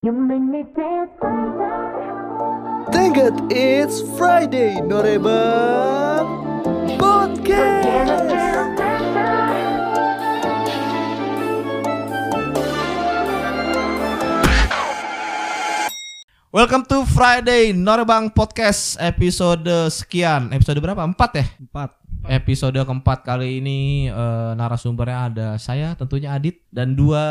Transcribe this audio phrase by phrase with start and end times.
[0.00, 0.16] God
[3.52, 6.24] it's Friday, Norebang
[6.96, 8.24] Podcast.
[16.48, 20.48] Welcome to Friday Norebang Podcast episode sekian.
[20.56, 21.04] Episode berapa?
[21.04, 21.44] Empat ya?
[21.60, 21.99] Empat.
[22.22, 27.22] Episode keempat kali ini eh, narasumbernya ada saya tentunya Adit dan dua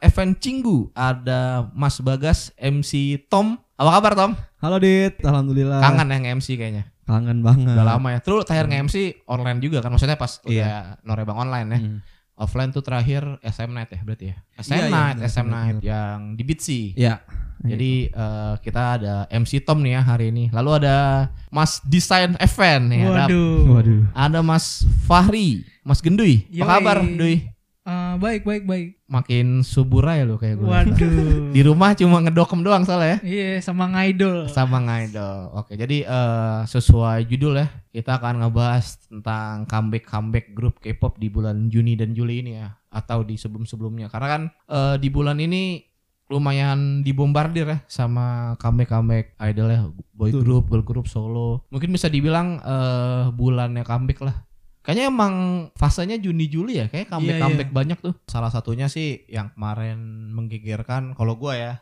[0.00, 3.60] event Cinggu ada Mas Bagas MC Tom.
[3.76, 4.32] Apa kabar Tom?
[4.60, 5.80] Halo Dit, alhamdulillah.
[5.80, 6.88] Kangen yang MC kayaknya.
[7.04, 7.74] Kangen banget.
[7.74, 8.20] Udah lama ya.
[8.20, 10.62] Terus terakhir nge-MC online juga kan maksudnya pas Iya.
[10.62, 11.78] udah Norebang online ya.
[11.80, 11.98] Hmm.
[12.40, 14.36] Offline tuh terakhir SM Night ya berarti ya.
[14.56, 16.80] SM Iya, iya, Night, benar, SM Night yang di Bitsy.
[16.96, 17.20] Ya.
[17.60, 20.48] Jadi eh, kita ada MC Tom nih ya hari ini.
[20.48, 23.00] Lalu ada Mas Desain Event nih.
[23.04, 23.60] Ada, Waduh.
[23.76, 24.02] Waduh.
[24.16, 26.48] ada Mas Fahri, Mas Gendui.
[26.48, 26.64] Yoi.
[26.64, 27.44] Apa kabar, Dui?
[27.80, 28.88] Eh, baik baik baik.
[29.04, 30.68] Makin subur aja lo kayak gue.
[30.68, 31.50] Waduh.
[31.50, 33.28] Di rumah cuma ngedokem doang soalnya ya.
[33.28, 34.48] Iya sama ngidol.
[34.48, 35.52] Sama ngidol.
[35.56, 41.66] Oke, jadi eh, sesuai judul ya, kita akan ngebahas tentang comeback-comeback grup K-pop di bulan
[41.66, 44.06] Juni dan Juli ini ya, atau di sebelum-sebelumnya.
[44.06, 45.82] Karena kan eh, di bulan ini
[46.30, 49.80] lumayan dibombardir ya sama comeback-comeback idol ya,
[50.14, 50.42] boy Betul.
[50.46, 51.66] group, girl group, solo.
[51.74, 54.46] Mungkin bisa dibilang eh, bulannya comeback lah.
[54.80, 55.34] Kayaknya emang
[55.76, 58.14] fasenya Juni Juli ya, kayak comeback comeback banyak tuh.
[58.30, 61.72] Salah satunya sih yang kemarin menggegerkan kalau gua ya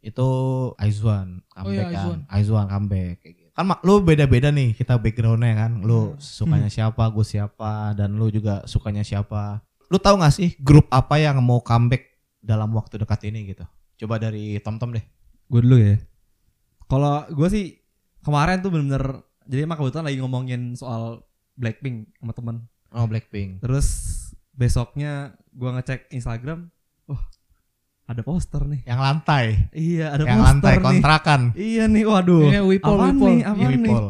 [0.00, 0.28] itu
[0.80, 2.18] Aizwan Oh iya, comeback kan.
[2.32, 2.66] Aizwan.
[2.68, 3.39] Comeback kayak.
[3.60, 5.84] Kan mak- lu beda-beda nih kita backgroundnya kan.
[5.84, 6.16] Lu Hmm.
[6.16, 9.60] sukanya siapa, gue siapa dan lu juga sukanya siapa.
[9.86, 12.08] Lu tahu gak sih grup apa yang mau comeback
[12.40, 13.68] dalam waktu dekat ini gitu?
[13.98, 15.04] Coba dari Tom Tom deh.
[15.44, 16.00] Gue dulu ya.
[16.86, 17.76] Kalau gue sih
[18.20, 21.20] kemarin tuh bener-bener jadi emang kebetulan lagi ngomongin soal
[21.52, 22.56] Blackpink sama temen.
[22.90, 23.60] Oh Blackpink.
[23.60, 23.86] Terus
[24.50, 25.12] besoknya
[25.50, 26.72] gue ngecek Instagram,
[27.06, 27.20] wah
[28.10, 28.80] ada poster nih.
[28.84, 29.44] Yang lantai.
[29.70, 30.82] Iya ada yang poster lantai nih.
[30.82, 31.40] kontrakan.
[31.54, 32.42] Iya nih, waduh.
[32.44, 33.28] Iya, Wipol, apaan Wipol.
[33.28, 33.38] nih?
[33.44, 33.78] Apaan nih?
[33.86, 34.06] Wipol.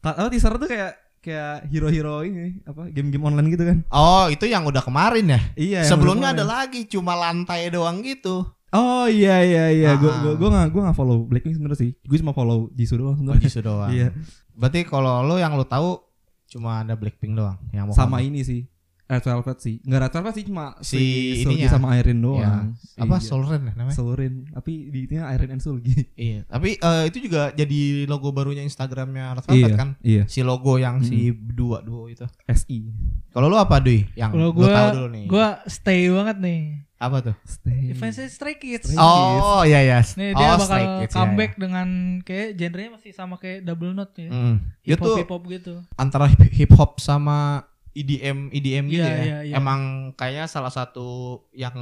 [0.00, 3.84] Ka- Apa teaser tuh kayak kayak hero-hero ini apa game-game online gitu kan?
[3.88, 5.40] Oh, itu yang udah kemarin ya?
[5.52, 5.80] Iya.
[5.84, 8.48] Sebelumnya ada lagi cuma lantai doang gitu.
[8.70, 12.16] Oh iya iya iya, gue gue gue nggak gue nggak follow Blackpink sebenarnya sih, gue
[12.16, 13.42] cuma follow Jisoo Oh, doang sebenarnya.
[13.42, 13.90] Jisoo doang.
[13.90, 14.08] Iya.
[14.52, 15.98] Berarti kalau lo yang lo tahu
[16.46, 18.62] cuma ada Blackpink doang yang mau Sama ini sih,
[19.10, 21.02] Red Velvet sih, nggak Red Velvet sih cuma Si
[21.36, 21.68] Sulgi ininya.
[21.68, 22.66] sama Irene doang.
[22.94, 23.02] Ya.
[23.02, 23.26] Apa Iya.
[23.26, 23.92] Solren ya namanya?
[23.92, 25.94] Solurin, tapi di itunya Irene and Sulgi.
[26.14, 29.88] Iya, tapi eh, itu juga jadi logo barunya Instagramnya Red Velvet iya kan?
[30.00, 32.22] iya, Si logo yang si dua duo itu.
[32.46, 32.86] SI.
[33.28, 34.06] Kalau lu apa Dui?
[34.12, 35.24] Yang Kalau tahu gua dulu nih.
[35.26, 36.62] gua stay banget nih.
[36.96, 37.36] apa tuh?
[37.42, 37.96] Stay.
[37.96, 38.92] Fansnya Stray Kids.
[38.92, 39.98] Stray- Oh iya iya.
[40.12, 41.88] Nih oh, dia bakal Stray Kids, ya, comeback dengan
[42.20, 44.28] kayak genrenya masih sama kayak Double Note ya.
[44.28, 44.60] Hmm.
[44.84, 45.80] Hip hop hip hop gitu.
[45.96, 49.22] antara hip hop sama EDM EDM gitu Iya, ya.
[49.22, 49.54] iya, iya.
[49.56, 49.80] Emang
[50.14, 51.08] kayaknya salah satu
[51.50, 51.74] yang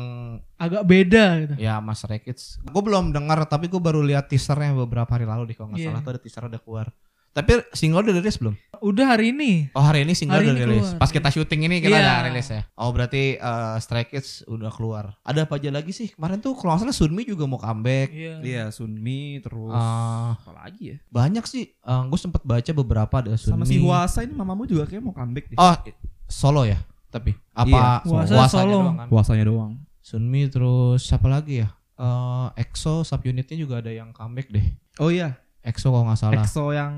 [0.56, 1.54] Agak beda gitu.
[1.60, 2.58] ya Mas Kids.
[2.64, 5.88] Gue belum dengar tapi gue baru lihat teasernya beberapa hari lalu deh kalau nggak Iya.
[5.92, 6.86] salah tuh ada teaser udah keluar.
[7.30, 8.54] Tapi single udah rilis belum?
[8.78, 9.70] Udah hari ini.
[9.72, 10.86] Oh hari ini single Hari udah ini rilis.
[10.86, 10.98] keluar.
[10.98, 12.02] Pas kita syuting ini kita Iya.
[12.02, 12.62] udah rilis ya.
[12.74, 15.14] Oh berarti eh, Stray Kids udah keluar.
[15.22, 16.10] Ada apa aja lagi sih?
[16.10, 18.10] Kemarin tuh kalau nggak salah Sunmi juga mau comeback.
[18.10, 18.34] Iya.
[18.40, 20.96] Iya, Sunmi terus Ah, apa lagi ya?
[21.08, 21.74] banyak sih.
[21.78, 23.54] gue sempet baca beberapa ada Sunmi.
[23.54, 25.56] Sama si Huasa ini mamamu juga kayak mau comeback deh.
[25.56, 25.74] Oh
[26.26, 26.78] solo ya.
[27.08, 28.74] Tapi apa Iya, Huasa Huasanya solo.
[28.78, 29.06] doang kan?
[29.08, 29.72] Huasanya doang.
[30.00, 31.68] Sunmi terus siapa lagi ya?
[31.94, 34.62] Eh EXO subunitnya juga ada yang comeback deh.
[34.98, 36.42] Oh iya, EXO kalau nggak salah.
[36.44, 36.92] EXO yang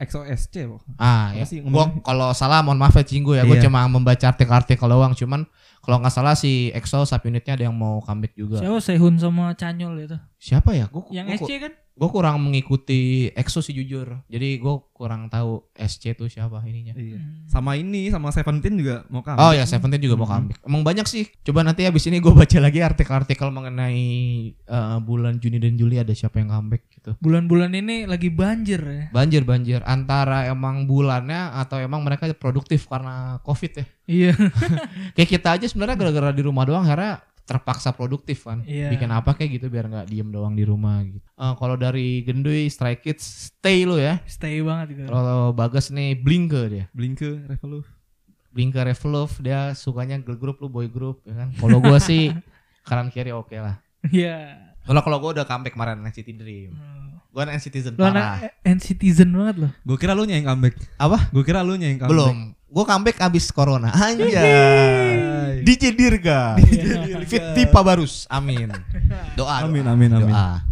[0.00, 0.80] EXO SC loh.
[0.96, 1.44] Ah ya.
[1.44, 3.44] Apa sih Gua kalau salah mohon maaf ya Cinggu ya.
[3.44, 3.68] Gue Iya.
[3.68, 5.12] cuma membaca artikel-artikel doang.
[5.12, 5.44] Cuman
[5.84, 8.64] kalau nggak salah si EXO subunitnya ada yang mau comeback juga.
[8.64, 10.16] Siapa Sehun sama Chanyol itu?
[10.40, 10.88] Siapa ya?
[10.88, 11.72] Gue Yang SC kan?
[12.00, 14.24] Gue kurang mengikuti EXO sih jujur.
[14.24, 16.96] Jadi gue kurang tahu SC tuh siapa ininya.
[16.96, 17.20] Iya.
[17.20, 17.44] Hmm.
[17.44, 19.44] Sama ini sama Seventeen juga mau comeback.
[19.44, 20.32] Oh ya Seventeen juga mau Mhm.
[20.32, 20.58] comeback.
[20.64, 21.28] Emang banyak sih.
[21.44, 24.00] Coba nanti habis ini gue baca lagi artikel-artikel mengenai
[24.56, 27.20] eh, bulan Juni dan Juli ada siapa yang comeback gitu.
[27.20, 29.04] Bulan-bulan ini lagi banjir ya.
[29.12, 33.84] Banjir banjir antara emang bulannya atau emang mereka produktif karena covid ya.
[34.08, 34.32] Iya.
[35.14, 38.62] Kayak kita aja sebenarnya gara-gara di rumah doang akhirnya terpaksa produktif kan.
[38.62, 38.94] Iya.
[38.94, 41.18] Bikin apa kayak gitu biar nggak diem doang di rumah gitu.
[41.18, 44.22] Eh, kalau dari Gendui Stray Kids stay lo ya.
[44.30, 45.10] Stay banget gitu.
[45.10, 46.86] Kalau Bagas nih Blinke dia.
[46.94, 47.90] Blinke, Revolve.
[48.54, 51.48] Blinke Revolve dia sukanya girl group lu boy group ya kan.
[51.58, 52.30] Kalau gua sih
[52.86, 53.82] kanan kiri oke lah.
[54.06, 54.70] Iya.
[54.86, 56.70] Kalau kalau gua udah comeback kemarin NCT Dream.
[56.78, 57.18] Hmm.
[57.30, 58.42] Gua NCTzen Lo parah.
[58.42, 59.70] anak N-Citizen banget loh.
[59.86, 60.74] Gue kira lu yang comeback.
[60.98, 61.30] Apa?
[61.30, 62.10] Gue kira lu yang comeback.
[62.10, 62.58] Belum.
[62.70, 63.90] Gua comeback abis corona.
[63.90, 64.30] Anjay.
[64.30, 65.66] Hai.
[65.66, 66.54] DJ Dirga.
[67.26, 68.30] Fit Tipa Barus.
[68.30, 68.70] Amin.
[69.34, 69.66] Doa.
[69.66, 70.30] Amin, doa, amin, amin.
[70.30, 70.62] Doa.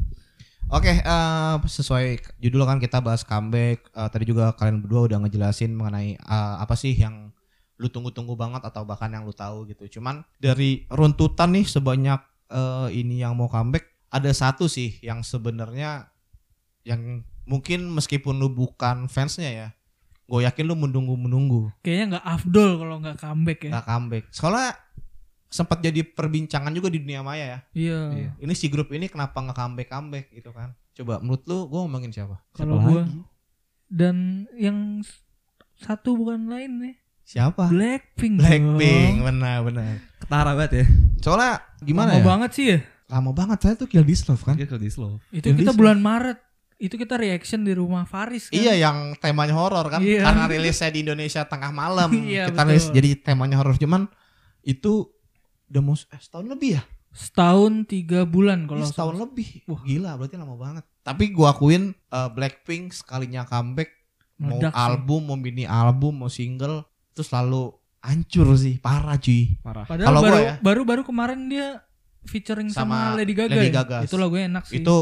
[0.71, 3.91] Oke, eh, sesuai judul kan kita bahas comeback.
[3.91, 7.35] Eh, tadi juga kalian berdua udah ngejelasin mengenai eh, apa sih yang
[7.83, 9.99] lu tunggu-tunggu banget atau bahkan yang lu tahu gitu.
[9.99, 16.15] Cuman dari runtutan nih sebanyak eh, ini yang mau comeback, ada satu sih yang sebenarnya
[16.87, 19.69] yang mungkin meskipun lu bukan fansnya ya,
[20.29, 23.71] gue yakin lu menunggu-menunggu Kayaknya nggak afdol kalau nggak comeback ya.
[23.73, 24.25] nggak comeback.
[24.29, 24.77] Soalnya
[25.49, 27.59] sempat jadi perbincangan juga di dunia maya ya.
[27.73, 28.01] Iya.
[28.13, 28.31] Iya.
[28.37, 30.77] Ini si grup ini kenapa nggak comeback comeback gitu kan?
[30.93, 32.37] Coba menurut lu gue ngomongin siapa?
[32.53, 33.25] Kalau lagi?
[33.89, 35.01] dan yang
[35.81, 36.95] satu bukan lain nih.
[37.25, 37.69] Siapa?
[37.73, 38.41] Blackpink.
[38.41, 39.33] Blackpink, dong.
[39.33, 40.01] benar benar.
[40.21, 40.87] Ketara banget ya.
[41.25, 42.25] Soalnya gimana Lama ya?
[42.25, 42.79] banget sih ya.
[43.09, 44.57] Lama banget saya tuh Kill This Love kan.
[44.57, 45.17] Kalau di slow.
[45.33, 46.39] Itu Yang kita bulan Maret.
[46.79, 48.55] Itu kita reaction di rumah Faris kan.
[48.55, 50.23] Iya yang temanya horor kan Iya.
[50.23, 52.71] karena rilisnya di Indonesia tengah malam Iya, kita betul.
[52.71, 54.07] rilis jadi temanya horor cuman
[54.61, 55.11] itu
[55.67, 59.25] udah mau eh, setahun lebih ya Setahun tiga bulan kalau Iya, setahun salah.
[59.25, 59.83] lebih Wah.
[59.83, 63.91] gila berarti lama banget tapi gua akuin eh, Blackpink sekalinya comeback
[64.39, 64.79] mau Meledak sih.
[64.81, 69.83] album mau mini album mau single itu selalu hancur sih parah cuy Parah.
[69.83, 70.55] Padahal Kalau gua baru, ya.
[70.61, 71.83] baru baru kemarin dia
[72.23, 73.51] featuring sama, Sama Lady Gaga.
[73.53, 73.83] Lady ya?
[73.83, 73.99] Gaga.
[74.05, 74.79] Itu lagunya enak sih.
[74.79, 74.97] itu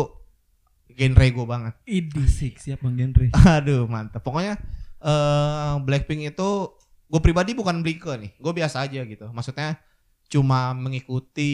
[0.96, 2.24] genre gue banget Idi.
[2.24, 3.28] Asik siap Bang Genre.
[3.60, 4.24] Aduh mantap.
[4.24, 4.56] Pokoknya
[5.04, 6.48] eh Blackpink itu
[7.06, 8.32] gue pribadi bukan Blinke nih.
[8.40, 9.28] Gue biasa aja gitu.
[9.30, 9.78] Maksudnya
[10.26, 11.52] cuma mengikuti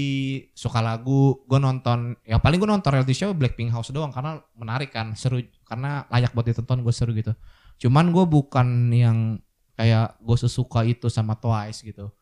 [0.54, 1.44] suka lagu.
[1.44, 5.42] Gue nonton ya paling gue nonton reality show Blackpink House doang karena menarik kan, seru
[5.66, 7.34] karena layak buat ditonton gue seru gitu.
[7.82, 9.42] Cuman gue bukan yang
[9.76, 12.14] kayak gue sesuka itu sama Twice gitu.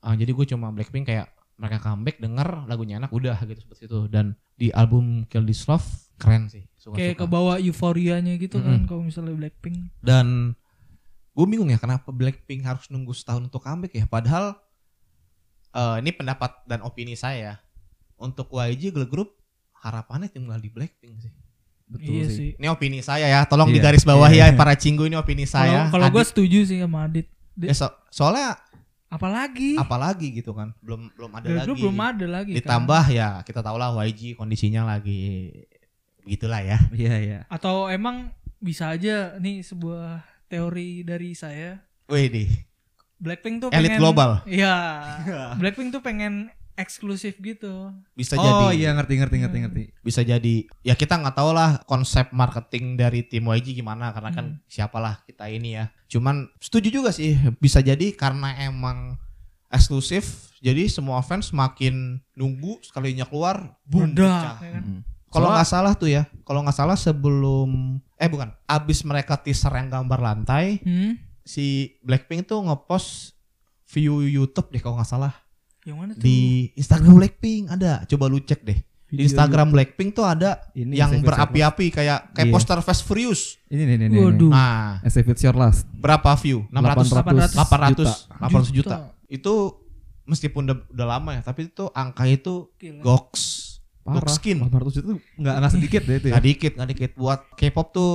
[0.00, 1.28] Ah, jadi gue cuma Blackpink kayak
[1.60, 5.84] mereka comeback denger lagunya enak udah gitu seperti itu dan di album Kill This Love
[6.20, 9.88] keren sih suka Kayak kebawa euforianya gitu kan kalau misalnya Blackpink.
[9.98, 10.52] dan
[11.30, 14.54] gue bingung ya kenapa Blackpink harus nunggu setahun untuk comeback ya padahal
[15.70, 17.56] eh, ini pendapat dan opini saya
[18.14, 19.32] untuk YG Girl Group
[19.74, 21.32] harapannya tinggal di Blackpink sih
[21.86, 22.36] Betul iya sih.
[22.36, 22.50] sih.
[22.54, 23.82] ini opini saya ya tolong Iya.
[23.82, 24.46] digaris bawah Iya.
[24.46, 27.26] ya para cinggu ini opini saya Kalau gue setuju sih sama Adit.
[27.50, 28.54] Di- ya, so- soalnya
[29.08, 32.50] apalagi apalagi gitu kan belum belum ada Girl lagi belum ada lagi.
[32.52, 32.58] kan.
[32.62, 35.50] ditambah ya kita tahu lah YG kondisinya lagi
[36.22, 37.38] begitulah ya Iya iya.
[37.46, 41.80] Atau emang bisa aja nih sebuah teori dari saya.
[42.06, 42.50] Wih deh
[43.16, 44.30] Blackpink tuh Elit pengen global.
[44.44, 44.74] Iya.
[45.60, 47.92] Blackpink tuh pengen eksklusif gitu.
[48.16, 49.64] bisa oh jadi iya ngerti ngerti ngerti Hmm.
[49.68, 49.82] ngerti.
[50.00, 54.46] bisa jadi ya kita nggak tahu lah konsep marketing dari tim YG gimana karena kan
[54.56, 54.64] Hmm.
[54.64, 59.20] siapalah kita ini ya cuman setuju juga sih bisa jadi karena emang
[59.68, 64.56] eksklusif jadi semua fans makin nunggu sekalinya keluar boom pecah.
[64.58, 64.82] ya kan?
[64.82, 65.00] Mm.
[65.30, 67.70] Kalau nggak salah tuh ya kalau nggak salah sebelum
[68.14, 71.14] eh bukan abis mereka teaser yang gambar lantai Hmm?
[71.40, 73.34] si Blackpink tuh ngepost
[73.88, 75.32] view YouTube deh kalau nggak salah
[75.80, 76.20] Yang mana tuh?
[76.20, 76.38] di
[76.74, 78.86] Instagram Blackpink ada coba lu cek deh di
[79.16, 82.52] Video Instagram Blackpink tuh ada Ini yang berapi-api kayak kayak Iya.
[82.52, 83.58] poster Fast Furious.
[83.66, 84.18] Ini nih nih nih.
[84.20, 84.50] Waduh.
[84.50, 85.82] Nah, As if it's your last.
[85.90, 86.62] berapa view?
[86.68, 87.10] 600
[87.50, 88.70] 800 800 800 Juta.
[88.70, 88.96] juta.
[89.26, 89.82] Itu
[90.22, 93.02] meskipun udah, udah lama ya, tapi itu angka itu Gila.
[93.02, 93.69] goks.
[94.16, 94.32] Parah.
[94.32, 94.56] Skin.
[94.58, 96.34] 800 itu nggak nggak sedikit deh itu ya.
[96.34, 98.12] Gak dikit, gak dikit buat K-pop tuh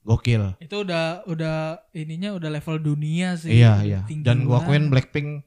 [0.00, 0.56] gokil.
[0.58, 1.56] Itu udah udah
[1.92, 3.56] ininya udah level dunia sih.
[3.56, 4.00] Iya, Udah iya.
[4.04, 5.44] tinggi Dan gua akuin Blackpink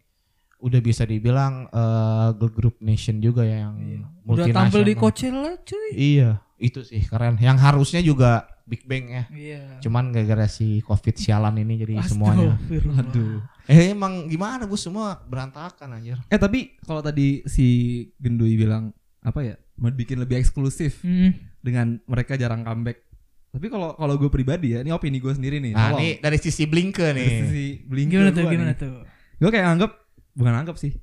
[0.58, 4.00] udah bisa dibilang eh, girl group nation juga ya yang Iya.
[4.00, 4.10] Udah
[4.48, 4.58] multinasional.
[4.64, 5.90] tampil di Coachella cuy.
[5.92, 7.36] Iya, itu sih keren.
[7.36, 9.24] Yang harusnya juga Big Bang ya.
[9.28, 9.84] Iya.
[9.84, 12.56] Cuman gara-gara si Covid sialan ini jadi semuanya.
[12.56, 13.04] Astagfirullah.
[13.04, 13.44] Aduh.
[13.64, 16.16] Eh emang gimana bu semua berantakan anjir.
[16.28, 17.68] Eh tapi kalau tadi si
[18.16, 21.34] Gendui bilang apa ya mau bikin lebih eksklusif Hmm.
[21.60, 23.02] dengan mereka jarang comeback.
[23.50, 25.74] Tapi kalau kalau gue pribadi ya, ini opini gue sendiri nih.
[25.74, 27.30] Nah ini dari sisi Blinke Dari nih.
[27.46, 28.44] sisi Blink Gimana tuh?
[28.44, 29.06] Gimana tuh?
[29.38, 29.92] Gue kayak anggap
[30.34, 30.98] bukan anggap sih.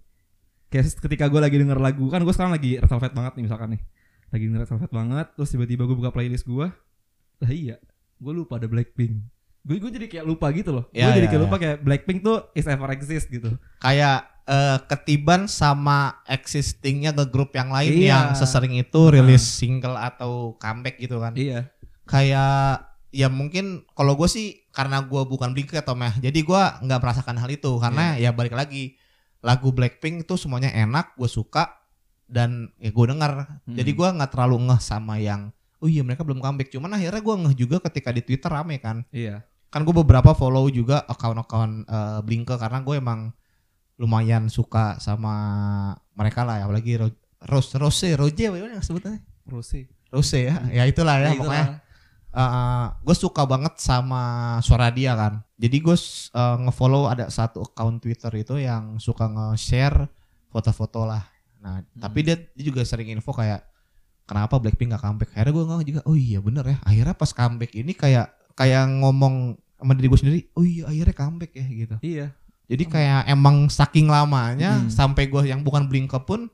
[0.67, 3.69] Kayak ketika gue lagi denger lagu kan gue sekarang lagi Red Velvet banget nih misalkan
[3.75, 3.83] nih.
[4.31, 6.67] Lagi denger Red Velvet banget terus tiba-tiba gue buka playlist gue.
[7.39, 7.79] Lah iya,
[8.17, 9.19] gue lupa ada Blackpink.
[9.61, 10.85] Gue gue jadi kayak lupa gitu loh.
[10.91, 11.47] Ya, gue jadi ya, kayak ya.
[11.47, 13.55] lupa kayak Blackpink tuh is ever exist gitu.
[13.81, 18.09] Kayak eh, ketiban sama existingnya ke grup yang lain Iya.
[18.09, 21.37] yang sesering itu rilis single atau comeback gitu kan.
[21.37, 21.69] Iya.
[22.09, 27.01] Kayak ya mungkin kalau gue sih karena gue bukan Blinke atau meh, jadi gue nggak
[27.03, 28.95] merasakan hal itu karena ya balik lagi
[29.43, 31.81] lagu Blackpink tuh semuanya enak, gue suka
[32.31, 33.33] dan ya gue denger.
[33.67, 33.77] Hmm.
[33.77, 35.51] Jadi gue nggak terlalu ngeh sama yang
[35.83, 36.71] oh iya mereka belum comeback.
[36.71, 39.03] Cuman akhirnya gue ngeh juga ketika di Twitter rame kan.
[39.11, 39.43] Iya.
[39.71, 43.31] Kan gue beberapa follow juga account-account eh, Blinke karena gue emang
[44.01, 45.35] lumayan suka sama
[46.17, 47.09] mereka lah ya apalagi Ro
[47.47, 49.89] Rose Rose Roje apa yang sebutnya Rose.
[50.11, 50.59] Rose ya?
[50.75, 51.65] Ya itulah ya, Ya, pokoknya.
[51.79, 52.99] itulah.
[53.03, 54.23] gue suka banget sama
[54.63, 55.43] suara dia kan.
[55.59, 55.97] Jadi gue
[56.35, 60.07] uh, ngefollow ada satu account Twitter itu yang suka nge-share
[60.51, 61.27] foto-foto lah.
[61.63, 63.63] Nah tapi dia, dia juga sering info kayak
[64.27, 65.31] kenapa Blackpink gak comeback?
[65.35, 66.77] Akhirnya gue ngeh juga oh iya bener ya.
[66.87, 69.35] Akhirnya pas comeback ini kayak kayak ngomong
[69.75, 72.27] sama diri gue sendiri oh iya akhirnya comeback ya gitu Iya.
[72.67, 74.93] jadi kayak emang saking lamanya Hmm.
[74.93, 76.53] sampai gue yang bukan Blinke pun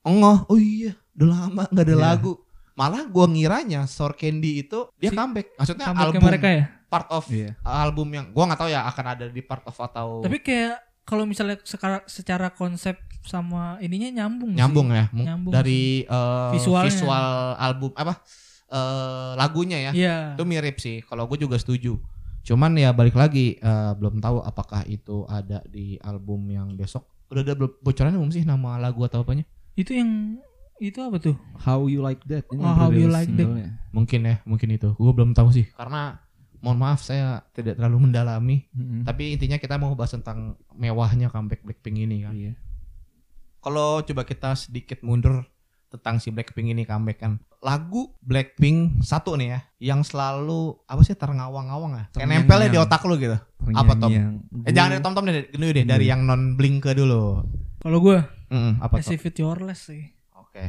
[0.00, 2.02] enggak oh iya udah lama nggak ada Iya.
[2.02, 2.32] lagu
[2.72, 6.64] malah gua ngiranya Sour Candy itu dia Si- comeback maksudnya Comeback-nya album mereka ya.
[6.88, 7.50] part of Iya.
[7.62, 11.22] album yang gua nggak tahu ya akan ada di part of atau Tapi kayak kalau
[11.22, 14.54] misalnya secara, secara konsep sama ininya nyambung.
[14.54, 14.96] nyambung sih.
[14.96, 16.08] ya Nyambung dari
[16.50, 16.88] Visualnya.
[16.88, 18.24] visual album apa
[18.72, 20.16] eh, lagunya ya Iya.
[20.34, 22.00] itu mirip sih kalau gue juga setuju
[22.42, 27.42] cuman ya balik lagi eh, belum tahu apakah itu ada di album yang besok udah
[27.42, 30.36] ada belum- bocoran belum sih nama lagu atau apanya Itu yang
[30.76, 31.38] itu apa tuh?
[31.56, 32.42] How you like that?
[32.50, 33.48] Ini Oh, How You Like That.
[33.88, 36.18] mungkin ya mungkin itu gue belum tahu sih karena
[36.58, 39.02] mohon maaf saya tidak terlalu mendalami Mm-mm.
[39.02, 42.52] tapi intinya kita mau bahas tentang mewahnya comeback Blackpink ini kan Iya.
[43.58, 45.46] kalau coba kita sedikit mundur
[45.92, 47.36] tentang si Blackpink ini comeback kan.
[47.60, 49.60] Lagu Blackpink satu nih ya
[49.92, 52.04] yang selalu apa sih terngawang-ngawang ya?
[52.16, 53.36] Kayak nempelnya di otak lu gitu.
[53.76, 54.10] Apa, Tom?
[54.64, 56.10] Eh jangan dari Tom Tom deh dulu deh dari Gue.
[56.10, 57.44] yang non blink ke dulu.
[57.78, 58.18] Kalau gue
[58.52, 60.12] Mm, apa As tuh If It Yourless sih.
[60.36, 60.64] oke.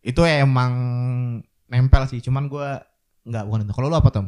[0.00, 0.72] Itu emang
[1.68, 2.80] nempel sih cuman gua
[3.28, 3.72] nggak bukan itu.
[3.76, 4.26] Kalau lu apa Tom?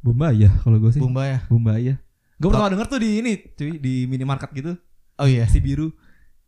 [0.00, 1.00] Bumba ya kalau gue sih.
[1.00, 2.00] Bumba ya Bumba ya.
[2.40, 4.74] Gue pernah denger tuh di ini, cuy, di minimarket gitu,
[5.14, 5.46] oh iya.
[5.46, 5.94] Si biru.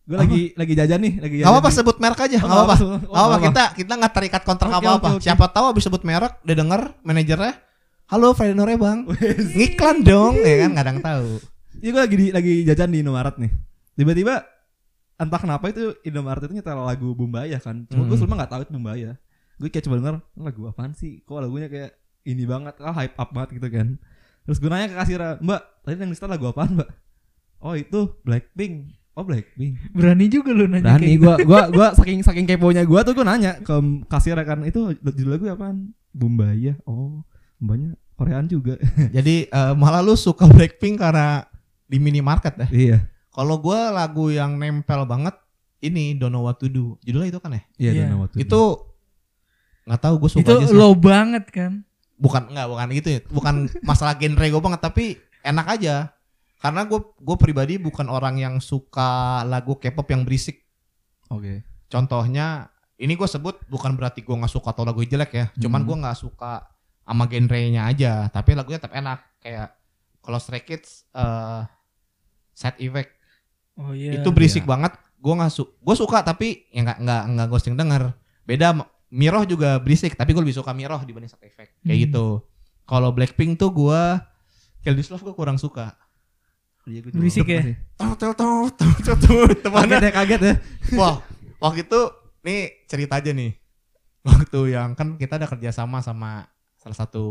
[0.04, 1.46] Gue lagi lagi jajan nih, lagi jajan.
[1.48, 2.74] Gak apa-apa sebut merek aja, Oh, gak apa-apa.
[2.76, 5.06] oh, Gak apa-apa, kita kita nggak terikat kontrak Oke, apa-apa.
[5.06, 5.24] oke, oke.
[5.24, 7.52] Siapa tahu abis sebut merek, udah denger manajernya,
[8.06, 9.08] halo Friday Nore bang,
[9.50, 11.28] ngiklan dong, ya kan yang tahu.
[11.74, 13.52] Iya gue lagi di, lagi jajan di Indomaret nih.
[13.94, 14.44] Tiba-tiba
[15.14, 17.84] entah kenapa itu Indomaret itu nyetel lagu Bumbaya kan.
[17.86, 18.16] Cuma gue Hmm.
[18.18, 19.10] sebelumnya nggak tahu itu Bumbaya.
[19.54, 21.22] Gue kayak coba denger "Ini lagu apaan sih?
[21.22, 21.90] Kok lagunya kayak
[22.24, 23.96] ini banget, ah hype up banget gitu kan.
[24.44, 26.88] Terus gue nanya ke kasir, Mbak, tadi yang setel lagu apaan Mbak?
[27.60, 28.92] Oh itu Blackpink.
[29.14, 29.78] Oh Blackpink.
[29.90, 31.24] Berani juga lu nanya Berani kayak gitu.
[31.24, 35.30] gue gua gua saking saking keponya gue tuh gue nanya ke kasir kan itu judul
[35.32, 35.94] lagu apaan?
[36.10, 36.74] Bumbaya.
[36.82, 37.22] Oh,
[37.56, 38.74] Bumbanya Koreaan juga.
[39.16, 41.46] Jadi eh, malah lu suka Blackpink karena
[41.84, 42.68] di minimarket ya.
[42.68, 42.98] iya.
[43.28, 45.34] Kalau gua lagu yang nempel banget
[45.80, 46.98] ini Don't Know What To Do.
[47.00, 47.62] Judulnya itu kan ya?
[47.76, 47.94] Iya, Iya.
[48.00, 48.42] Don't Know What To Do.
[48.42, 48.62] Itu
[49.84, 50.74] nggak tahu gue suka Itu aja sih.
[50.74, 51.72] low banget kan.
[52.14, 55.04] bukan nggak bukan gitu ya bukan masalah genre gue banget tapi
[55.42, 56.14] enak aja
[56.64, 59.10] karena gue gue pribadi bukan orang yang suka
[59.44, 60.64] lagu K-pop yang berisik
[61.28, 61.60] Oke.
[61.86, 65.88] contohnya ini gue sebut bukan berarti gue nggak suka atau lagu jelek ya cuman Hmm.
[65.90, 66.52] gue nggak suka
[67.04, 69.76] sama genrenya aja tapi lagunya tetap enak kayak
[70.18, 71.62] kalau Stray Kids eh
[72.50, 73.12] Side Effect
[73.74, 74.16] Oh iya.
[74.16, 74.70] itu berisik iya.
[74.70, 78.02] banget gue nggak su gue suka tapi ya nggak nggak nggak gue sering denger
[78.42, 78.68] beda
[79.10, 82.04] Miroh juga berisik tapi gue lebih suka Miroh dibanding Side Effect kayak Hmm.
[82.06, 82.26] gitu
[82.84, 84.00] kalau Blackpink tuh gue
[84.80, 85.92] Kill This Love gue kurang suka
[86.84, 87.62] Berisik juga ya?
[87.64, 87.76] sih.
[87.94, 90.54] tuh tuh tuh tuh tuh tuh temannya Kaget ya, kaget ya.
[90.94, 91.16] wah
[91.58, 92.00] waktu itu
[92.42, 93.52] nih cerita aja nih
[94.22, 96.44] waktu yang kan kita ada kerjasama sama
[96.76, 97.24] salah satu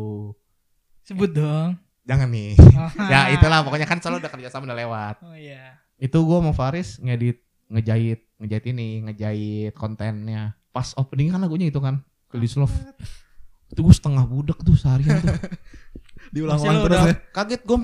[1.03, 1.77] Sebut dong.
[2.01, 5.77] jangan nih Oh, ya itulah pokoknya kan selalu udah kerjasama udah lewat Oh iya.
[5.95, 11.77] itu gue mau Faris ngedit ngejahit ngejahit ini ngejahit kontennya pas opening kan lagunya itu
[11.77, 12.73] kan Kill This Love
[13.67, 15.37] itu gue setengah budek tuh seharian tuh
[16.33, 17.13] Diulang-ulang terus ya.
[17.31, 17.77] kaget gue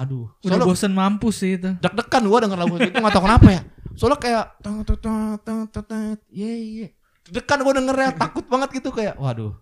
[0.00, 0.32] aduh.
[0.40, 1.70] Udah soalnya bosen mampus sih itu.
[1.76, 2.90] deg-degan gue denger lagu itu.
[2.96, 3.60] Gak tau kenapa ya.
[3.92, 4.98] Soalnya kayak tang tang
[5.44, 6.02] tang tang tang
[6.32, 6.86] ye ye.
[7.28, 9.52] Deg-degan gue dengernya takut banget gitu kayak waduh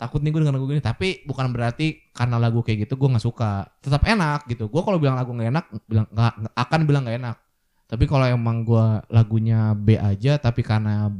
[0.00, 3.24] takut nih gue denger lagu gini tapi bukan berarti karena lagu kayak gitu gue nggak
[3.26, 3.68] suka.
[3.84, 4.72] Tetap enak gitu.
[4.72, 7.36] Gue kalau bilang lagu nggak enak bilang nggak nggak- akan bilang nggak enak.
[7.84, 11.12] Tapi kalau emang gue lagunya B aja tapi karena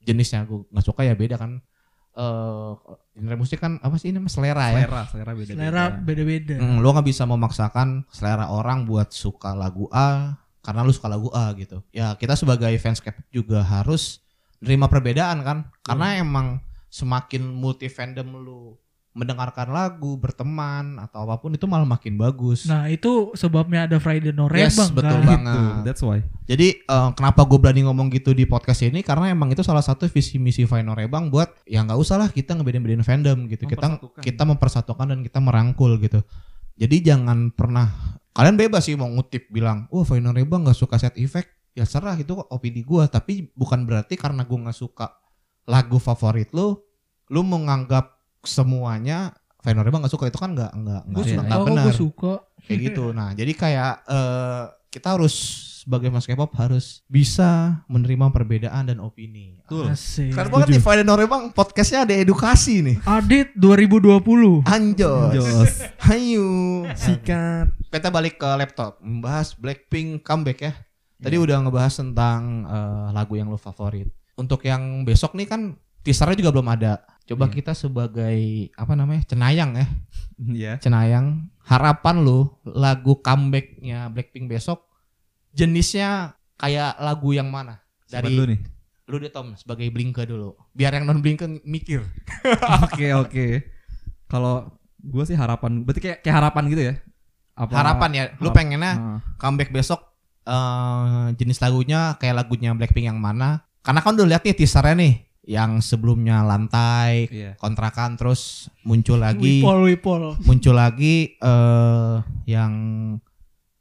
[0.00, 1.60] jenisnya gue nggak suka ya beda kan
[2.12, 2.70] eh
[3.16, 5.52] genre musik kan apa sih ini mas selera ya Selera, selera beda.
[5.56, 6.56] Selera beda-beda.
[6.60, 11.32] Hmm, lo nggak bisa memaksakan selera orang buat suka lagu A karena lu suka lagu
[11.32, 11.80] A gitu.
[11.92, 14.20] Ya kita sebagai fans K-pop juga harus
[14.62, 18.76] nerima perbedaan kan, karena emang semakin multi fandom lu
[19.12, 22.64] mendengarkan lagu, berteman atau apa pun itu malah makin bagus.
[22.64, 25.28] Nah itu sebabnya ada Friday No Yes, Rebang betul kan.
[25.28, 25.52] banget.
[25.52, 26.18] Gitu, that's why.
[26.48, 30.08] Jadi eh, kenapa gue berani ngomong gitu di podcast ini karena emang itu salah satu
[30.08, 33.68] visi misi Final Rebang buat ya nggak usah lah kita ngebedain-bedain fandom gitu.
[33.68, 34.22] Kita Mempersatukan.
[34.24, 36.24] kita mempersatukan dan kita merangkul gitu.
[36.80, 37.92] Jadi jangan pernah
[38.32, 42.16] kalian bebas sih mau ngutip bilang, "Oh, Final Rebang nggak suka set effect." Ya serah
[42.16, 45.08] itu opini gue, tapi bukan berarti karena gue nggak suka
[45.64, 46.76] lagu favorit lu,
[47.28, 48.11] lu menganggap
[48.42, 52.32] semuanya Final Rebang nggak suka itu kan nggak nggak nggak suka, nggak benar gue suka.
[52.66, 53.04] kayak gitu.
[53.18, 55.34] Nah, jadi kayak eh kita harus
[55.82, 59.58] sebagai fans K-pop harus bisa menerima perbedaan dan opini.
[59.66, 59.90] Betul.
[59.90, 60.30] Asik.
[60.30, 62.96] Keren banget nih Friday Nore Bang, podcastnya ada edukasi nih.
[63.02, 64.62] Adit 2020.
[64.62, 65.34] Anjos.
[65.34, 65.74] Jos.
[66.06, 66.50] Hayu.
[67.02, 67.74] Sikat.
[67.90, 70.72] Kita balik ke laptop, membahas Blackpink comeback ya.
[71.22, 74.10] Tadi udah ngebahas tentang eh, lagu yang lo favorit.
[74.38, 75.74] Untuk yang besok nih kan
[76.06, 77.02] teasernya juga belum ada.
[77.24, 77.54] Coba Iya.
[77.54, 78.38] kita sebagai
[78.72, 79.86] apa namanya cenayang ya,
[80.38, 80.72] Iya.
[80.78, 81.48] cenayang.
[81.62, 84.82] Harapan lo lagu comebacknya Blackpink besok
[85.50, 87.78] jenisnya kayak lagu yang mana?
[88.04, 88.60] Siapa Dari dulu nih?
[89.04, 90.56] lu deh Tom sebagai Blinke dulu.
[90.72, 92.00] Biar yang non Blinke mikir.
[92.84, 93.46] Oke oke.
[94.26, 96.94] Kalau gue sih harapan, berarti kayak kayak harapan gitu ya?
[97.52, 97.72] Apa?
[97.76, 99.18] Harapan ya, lu harap- pengennya Ah.
[99.36, 100.00] comeback besok
[100.42, 103.62] eh jenis lagunya kayak lagunya Blackpink yang mana?
[103.78, 107.58] Karena kan udah lihat nih teasernya nih yang sebelumnya lantai, Iya.
[107.58, 110.22] kontrakan terus muncul lagi Wipol Wipol.
[110.46, 112.14] muncul lagi eh
[112.46, 112.72] yang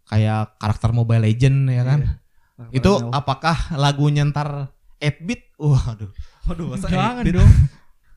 [0.10, 2.00] kayak karakter Mobile Legend ya kan.
[2.02, 2.82] Iya.
[2.82, 5.54] Itu apakah lagunya ntar 8 bit?
[5.58, 6.10] Waduh.
[6.50, 7.52] Waduh, masa Jangan dong.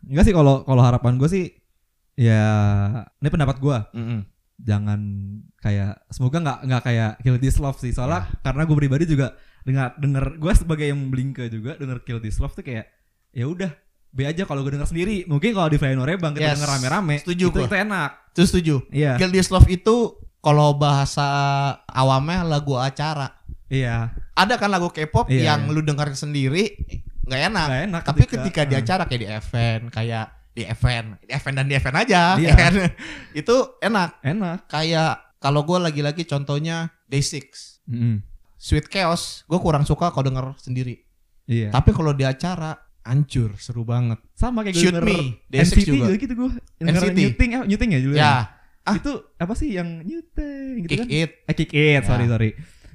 [0.09, 1.45] Enggak sih kalau kalau harapan gue sih
[2.15, 2.45] ya
[3.21, 3.77] ini pendapat gue
[4.55, 5.01] jangan
[5.59, 9.35] kayak semoga nggak nggak kayak Kill This Love sih soalnya karena gue pribadi juga
[9.65, 12.87] dengar denger gue sebagai yang Blinke juga denger Kill This Love tuh kayak
[13.35, 13.71] ya udah
[14.09, 16.55] B aja kalau gue denger sendiri mungkin kalau di Flying Bang kita Yes.
[16.57, 17.67] denger rame-rame Setuju itu, gua.
[17.67, 18.75] itu enak Terus setuju.
[18.89, 19.95] iya This Love itu
[20.39, 21.27] kalau bahasa
[21.85, 23.35] awamnya lagu acara.
[23.67, 25.73] iya Ada kan lagu K-pop Iya, yang iya.
[25.73, 26.79] lu denger sendiri
[27.23, 27.67] nggak enak.
[27.67, 28.81] Nggak enak Tapi ketika, ketika- di ah.
[28.81, 32.47] acara kayak di event, kayak di event, di event dan di event aja, Iya.
[32.47, 32.73] ya kan?
[33.41, 34.11] itu enak.
[34.21, 38.23] enak Kayak kalau gue lagi-lagi contohnya Day 6 Mm-mm.
[38.55, 41.03] Sweet Chaos, gue kurang suka kalau denger sendiri.
[41.45, 44.17] iya Tapi kalau di acara hancur, seru banget.
[44.33, 46.07] sama kayak gue Shoot denger Me, Day6 NCT juga.
[46.17, 47.19] gitu gue denger NCT.
[47.19, 48.33] Newting ya Newting ya judulnya Ya,
[48.83, 48.95] Ah.
[48.95, 51.31] itu apa sih yang Newting gitu Kick kan It.
[51.43, 52.01] eh Kick It Ya.
[52.03, 52.51] sorry sorry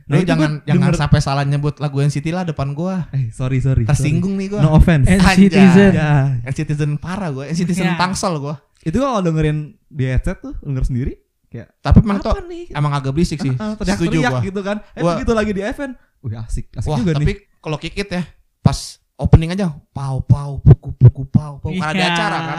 [0.05, 3.05] Lu itu jangan gua jangan denger- sampai salah nyebut lagu NCT lah depan gua.
[3.11, 4.59] eh sorry sorry Tersinggung nih gua.
[4.59, 4.65] sorry.
[4.65, 5.05] no offense.
[5.35, 5.91] Citizen.
[5.93, 6.09] ya
[6.43, 7.95] NCTzen parah gua, NCTzen Ya.
[7.95, 8.57] tangsel gua.
[8.79, 11.13] itu kalau dengerin di headset tuh denger sendiri
[11.45, 12.33] kayak Tapi memang tuh
[12.69, 13.53] emang agak berisik sih.
[13.53, 14.41] Ah, ah, Setuju teriak-teriak gua.
[14.43, 17.37] gitu kan eh Gua- begitu lagi di event wih asik asik Wah, juga tapi nih
[17.57, 18.23] kalau kick it ya
[18.59, 22.07] pas opening aja pau pau puku puku pau pau karena ada Iya.
[22.09, 22.57] acara kan.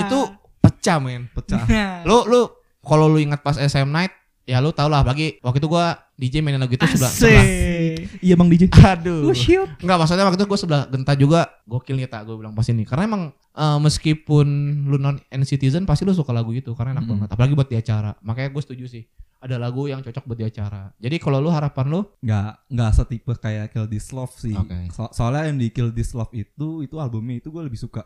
[0.00, 0.18] Itu
[0.58, 1.28] pecah men.
[1.30, 1.62] pecah
[2.08, 2.48] Lu lu
[2.80, 4.10] kalau lu ingat pas SM Night
[4.48, 7.96] ya lu tau lah bagi waktu itu gua DJ mainin lagu itu sebelah sebelah Asik.
[8.18, 9.60] iya bang DJ aduh Oh shit.
[9.78, 12.82] Enggak maksudnya waktu itu gue sebelah genta juga gokil nih tak gue bilang pas ini
[12.82, 14.46] karena emang eh, meskipun
[14.84, 17.12] lu non citizen pasti lu suka lagu itu karena enak Mm.
[17.14, 19.04] banget apalagi buat di acara makanya gue setuju sih
[19.38, 23.32] ada lagu yang cocok buat di acara jadi kalau lu harapan lu nggak nggak setipe
[23.36, 24.90] kayak Kill This Love sih Oke.
[24.90, 28.02] So- soalnya yang di Kill This Love itu itu albumnya itu gue lebih suka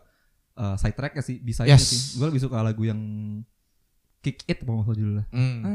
[0.52, 1.80] eh, side track sih bisa Yes.
[1.82, 3.00] sih gue lebih suka lagu yang
[4.22, 5.24] Kick It apa salah judulnya?
[5.28, 5.66] Hmm,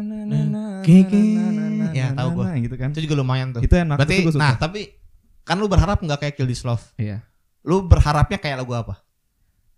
[0.82, 1.94] Kick It.
[1.94, 2.56] Ya, tahu gua.
[2.56, 2.90] gitu kan.
[2.90, 3.60] Itu juga lumayan tuh.
[3.60, 3.96] Itu enak.
[3.96, 4.42] Berarti itu gua suka.
[4.42, 4.82] nah tapi
[5.44, 6.84] kan lu berharap nggak kayak Kill This Love?
[6.96, 7.28] Iya.
[7.62, 9.04] Lu berharapnya kayak lagu apa?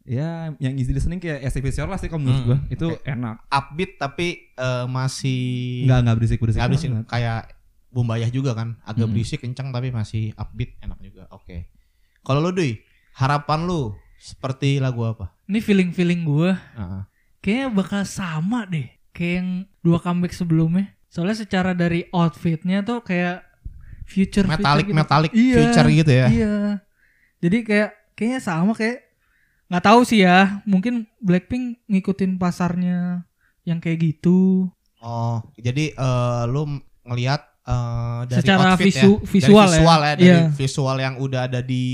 [0.02, 3.04] Ya yang easy listening kayak SCP Your lah sih kalau menurut Hmm, gue itu oke.
[3.04, 3.36] enak.
[3.48, 5.42] Upbeat tapi eh, masih
[5.86, 6.90] nggak nggak berisik berisik nggak berisik.
[7.06, 7.42] kayak
[7.90, 8.78] Bumbayah juga kan.
[8.84, 9.12] Agak Hmm.
[9.12, 11.26] berisik kencang tapi masih upbeat enak juga.
[11.30, 11.74] Oke.
[12.22, 12.78] Kalau lu Dui
[13.16, 15.34] harapan lu seperti lagu apa?
[15.46, 17.02] Ini feeling-feeling gue Heeh.
[17.40, 19.50] Kayaknya bakal sama deh kayak yang
[19.80, 20.92] dua comeback sebelumnya.
[21.08, 23.42] Soalnya secara dari outfitnya tuh kayak
[24.06, 24.98] future metalik future gitu.
[24.98, 26.56] metalik Iya, future gitu ya Iya.
[27.40, 29.06] Jadi kayak kayaknya sama kayak
[29.66, 30.60] nggak tahu sih ya.
[30.64, 33.24] Mungkin Blackpink ngikutin pasarnya
[33.62, 34.70] yang kayak gitu.
[34.98, 36.68] oh jadi eh, lu
[37.04, 39.80] ngelihat eh, dari Secara outfit visu- ya visual dari ya.
[39.80, 40.42] visual ya, dari Iya.
[40.52, 41.86] visual yang udah ada di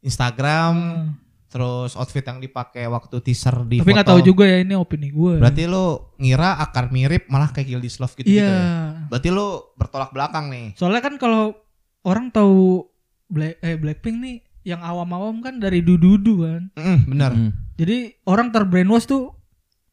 [0.00, 1.25] Instagram Hmm.
[1.56, 5.40] Terus outfit yang dipakai waktu teaser di Tapi nggak tahu juga ya ini opini gue.
[5.40, 8.44] berarti lu ngira akan mirip malah kayak Kill This Love gitu, Iya.
[8.44, 8.60] ya
[9.08, 11.56] berarti lu bertolak belakang nih Soalnya kan kalau
[12.02, 12.84] orang tahu
[13.26, 16.62] Black eh Blackpink nih yang awam-awam kan dari Dududu kan.
[16.74, 17.50] Mm, bener Hmm.
[17.74, 19.32] Jadi orang terbrainwash tuh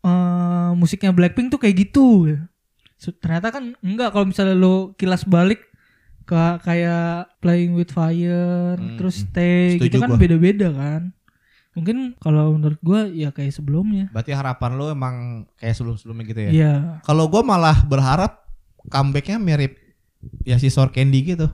[0.01, 2.27] eh musiknya Blackpink tuh kayak gitu.
[2.27, 2.39] ya.
[2.95, 5.59] So, ternyata kan enggak kalau misalnya lo kilas balik
[6.23, 11.01] ke kayak Playing with Fire, Hmm, terus Stay setuju gitu kan beda-beda kan.
[11.73, 14.09] Mungkin kalau menurut gua ya kayak sebelumnya.
[14.13, 15.15] Berarti harapan lu emang
[15.57, 16.51] kayak sebelum-sebelumnya gitu ya?
[16.53, 16.73] Iya.
[17.01, 18.45] Kalau gua malah berharap
[18.87, 19.73] comebacknya mirip
[20.45, 21.47] ya si Sor Candy gitu,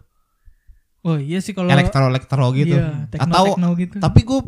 [0.99, 2.75] Oh iya sih kalau elektro-elektro gitu.
[2.75, 3.97] Iya, Atau gitu.
[4.03, 4.39] tapi gue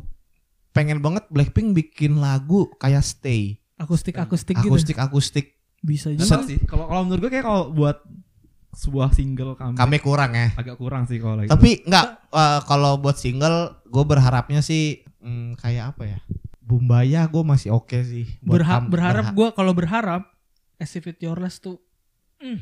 [0.76, 4.68] pengen banget Blackpink bikin lagu kayak Stay, akustik-akustik gitu.
[4.68, 5.56] akustik-akustik.
[5.80, 6.36] Bisa Nggak juga.
[6.38, 7.98] tahu sih kalau kalau menurut gue kayak kalau buat
[8.72, 10.48] sebuah single comeback Kami kurang ya.
[10.56, 15.56] agak kurang sih kalau lagi Tapi nggak eh, kalau buat single, gue berharapnya sih hmm,
[15.56, 16.20] kayak apa ya?
[16.60, 18.26] Bumbaya gue masih oke sih.
[18.40, 20.24] buat Berha- berharap berha- gua kalau berharap
[20.76, 21.78] As If It Your Last tuh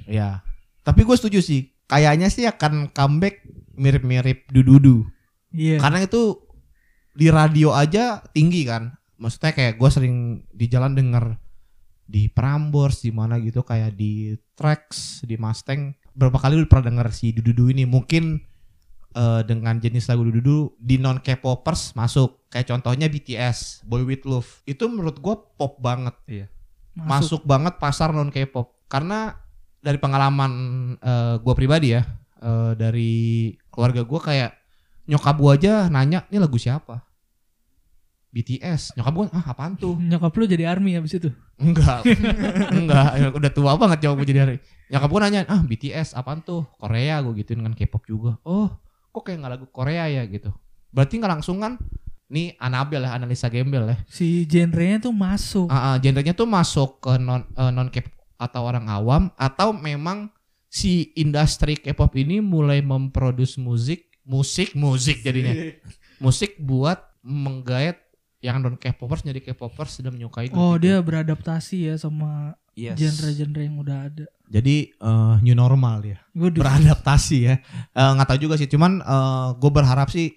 [0.06, 0.44] Ya.
[0.84, 1.72] Tapi gue setuju sih.
[1.88, 3.42] Kayaknya sih akan comeback
[3.74, 5.08] mirip-mirip Dududu.
[5.50, 5.80] iya.
[5.80, 6.36] Karena itu
[7.16, 8.92] di radio aja tinggi kan.
[9.16, 10.16] Maksudnya kayak gue sering
[10.50, 11.40] di jalan denger
[12.04, 15.96] di Prambors di mana gitu kayak di Trax, di Mustang.
[16.12, 17.88] Berapa kali lu pernah denger si Dududu ini?
[17.88, 18.44] Mungkin
[19.16, 22.50] eh, dengan jenis lagu Dududu di non K-popers masuk.
[22.50, 24.50] Kayak contohnya BTS, Boy With Love.
[24.66, 26.18] Itu menurut gue pop banget.
[26.98, 28.90] Masuk, banget pasar non K-pop.
[28.90, 29.34] Karena
[29.80, 30.52] dari pengalaman
[30.98, 32.02] eh, gue pribadi ya,
[32.42, 34.60] eh, dari keluarga gue kayak
[35.10, 37.02] nyokap gua aja nanya ini lagu siapa
[38.30, 41.34] BTS nyokap gua ah apaan tuh Nyokap lu jadi army habis itu.
[41.58, 42.06] enggak
[42.78, 44.56] enggak ya, udah tua banget nyokap gua jadi hari
[44.94, 48.70] nyokap gua nanya ah BTS apaan tuh Korea gua gituin kan K-pop juga oh
[49.10, 50.54] kok kayak nggak lagu Korea ya gitu
[50.90, 51.78] berarti nggak langsung kan
[52.30, 55.66] nih Anabel ya analisa gembel ya Si genrenya tuh masuk.
[55.66, 60.30] Ah, ah, genrenya tuh masuk ke non eh, non K-pop atau orang awam atau memang
[60.70, 65.58] si industri K-pop ini mulai memproduksi musik musik musik jadinya
[66.24, 67.98] musik buat menggait
[68.40, 70.86] yang non K-popers jadi K-popers dan menyukai Oh itu.
[70.86, 72.98] dia beradaptasi ya sama Yes.
[72.98, 74.26] genre-genre yang udah ada.
[74.46, 77.56] jadi eh, new normal ya Gue beradaptasi ya
[77.92, 79.00] Eh, nggak tahu juga sih cuman
[79.56, 80.34] gue berharap sih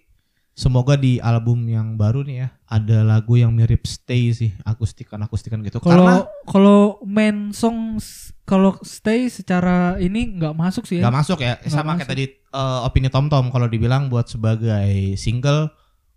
[0.52, 5.64] semoga di album yang baru nih ya ada lagu yang mirip Stay sih akustikan akustikan
[5.64, 7.96] gitu karena Kalau kalau main song
[8.44, 11.08] kalau stay secara ini nggak masuk sih ya.
[11.08, 12.10] Gak masuk ya, Nggak sama kayak masuk.
[12.12, 15.72] tadi eh, opini Tom Tom kalau dibilang buat sebagai single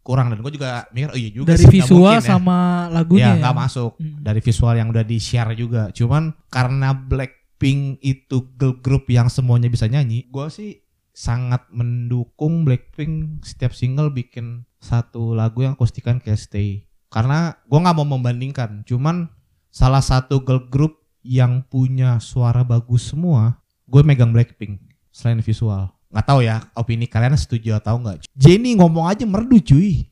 [0.06, 2.30] kurang dan gue juga mikir oh iya juga Dari sih, visual mungkin ya.
[2.30, 3.32] sama ya lagunya.
[3.42, 4.22] nggak masuk Hmm.
[4.22, 5.90] dari visual yang udah di share juga.
[5.90, 10.72] Cuman karena Blackpink itu girl group yang semuanya bisa nyanyi, gue sih
[11.10, 16.86] sangat mendukung Blackpink setiap single bikin satu lagu yang akustikan kayak Stay.
[17.10, 19.32] Karena gue nggak mau membandingkan, cuman
[19.72, 24.78] salah satu girl group yang punya suara bagus semua, gue megang Blackpink
[25.10, 25.95] selain visual.
[26.16, 28.24] Nggak tahu ya opini kalian setuju atau enggak.
[28.34, 30.08] Jenny ngomong aja merdu cuy.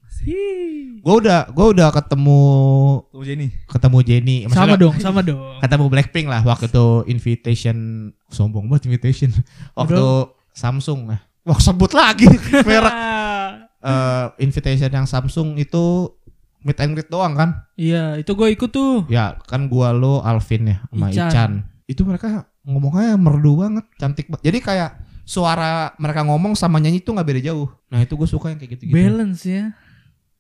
[1.00, 2.40] Gue udah gue udah ketemu
[3.06, 3.52] Tuh Jenny.
[3.66, 5.40] ketemu Jenny Sama Maksudnya dong, sama dong.
[5.64, 7.78] ketemu Blackpink lah waktu itu invitation
[8.28, 9.36] sombong banget invitation
[9.74, 10.00] waktu
[10.52, 12.28] Samsung nah wah sebut lagi
[12.68, 12.96] merek
[13.82, 16.08] Eh, invitation yang Samsung itu
[16.62, 19.04] meet and greet doang kan Iya, itu gue ikut tuh.
[19.08, 21.28] ya kan gua lo Alvin ya sama Ican.
[21.28, 21.52] Ican,
[21.84, 22.28] itu mereka
[22.64, 24.92] ngomongnya merdu banget cantik banget jadi kayak
[25.24, 28.76] suara mereka ngomong sama nyanyi itu nggak beda jauh nah itu gue suka yang kayak
[28.76, 29.72] gitu gitu Balance ya.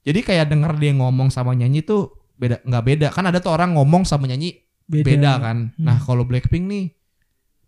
[0.03, 3.73] jadi kayak denger dia ngomong sama nyanyi tuh beda nggak beda kan ada tuh orang
[3.73, 5.57] ngomong sama nyanyi Beda, beda, kan.
[5.79, 5.85] Hmm.
[5.87, 6.85] Nah kalau Blackpink nih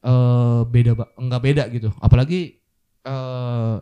[0.03, 1.89] eh beda ba- nggak beda gitu.
[2.03, 2.59] Apalagi
[3.01, 3.75] eh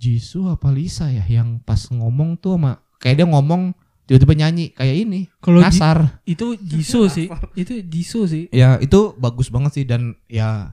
[0.00, 3.74] Jisoo apa Lisa ya yang pas ngomong tuh sama kayak dia ngomong
[4.08, 6.22] tiba-tiba nyanyi kayak ini Kalau Nasar.
[6.24, 7.26] itu Jisoo sih.
[7.60, 8.48] Itu Jisoo sih.
[8.54, 10.72] Ya itu bagus banget sih dan ya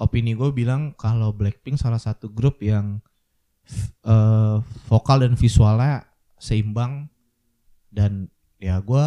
[0.00, 3.00] opini gue bilang kalau Blackpink salah satu grup yang
[4.02, 4.56] eh
[4.90, 7.06] vokal dan visualnya seimbang
[7.92, 8.26] dan
[8.58, 9.06] ya gue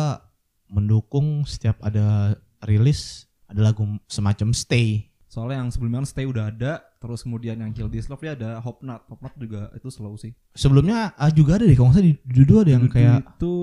[0.72, 5.10] mendukung setiap ada rilis ada lagu semacam Stay.
[5.30, 8.64] Soalnya yang sebelumnya kan Stay udah ada, terus kemudian yang Kill This Love dia ada
[8.64, 9.04] Hope Not.
[9.12, 10.32] Hope Not juga itu slow sih.
[10.56, 13.54] Sebelumnya ah, juga ada deh kalau nggak salah di Dudu ada yang kayak itu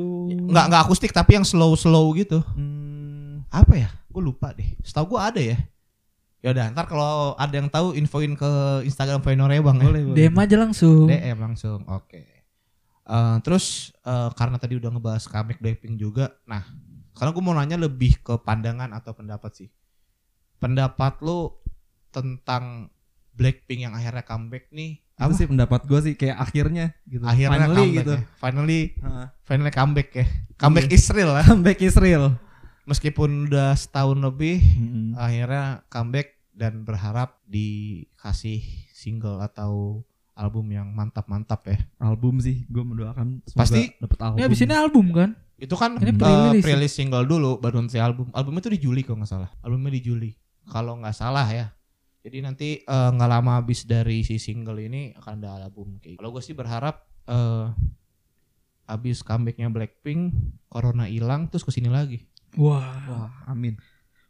[0.53, 2.45] nggak nggak akustik tapi yang slow slow gitu.
[2.45, 3.91] hmm, Apa ya?
[4.13, 4.69] Gue lupa deh.
[4.85, 5.57] Setahu gue ada ya.
[6.43, 8.51] Ya udah ntar kalau ada yang tahu infoin ke
[8.83, 9.85] Instagram Vainore bang ya.
[9.85, 10.17] boleh boleh.
[10.19, 11.07] DM aja langsung.
[11.07, 11.81] DM langsung.
[11.87, 12.27] Oke.
[13.03, 13.65] Eh, terus
[14.01, 16.35] eh, karena tadi udah ngebahas comeback Blackpink juga.
[16.45, 16.67] Nah,
[17.13, 19.69] sekarang gue mau nanya lebih ke pandangan atau pendapat sih.
[20.59, 21.51] Pendapat lu
[22.09, 22.91] tentang
[23.33, 25.01] Blackpink yang akhirnya comeback nih?
[25.13, 25.33] Itu Apa?
[25.33, 27.23] sih pendapat gue sih kayak akhirnya gitu.
[27.23, 28.13] akhirnya Finally comeback gitu.
[28.13, 28.23] ya.
[28.37, 29.27] Finally, Heeh.
[29.43, 30.27] finally comeback ya.
[30.57, 30.95] Comeback Iya.
[30.97, 31.45] Israel lah.
[31.45, 32.25] Comeback Israel.
[32.83, 35.07] Meskipun udah setahun lebih, Mm-mm.
[35.15, 40.03] akhirnya comeback dan berharap dikasih single atau
[40.35, 41.79] album yang mantap-mantap ya.
[42.01, 44.37] album sih gue mendoakan semoga Pasti- dapat album.
[44.41, 45.31] Ini abis ini album kan?
[45.63, 48.27] Itu kan Ini eh, pre-release pre-release single dulu baru nanti album.
[48.35, 49.51] Albumnya tuh di Juli kalau nggak salah.
[49.63, 50.31] Albumnya di Juli.
[50.67, 51.67] Kalau nggak salah ya.
[52.23, 56.19] Jadi nanti eh, nggak lama habis dari si single ini akan ada album kayak.
[56.19, 57.67] Kalau gue sih berharap eh
[58.91, 60.35] habis comebacknya Blackpink,
[60.67, 62.27] Corona hilang terus ke sini lagi.
[62.59, 62.85] Wah.
[63.09, 63.77] Wah, amin.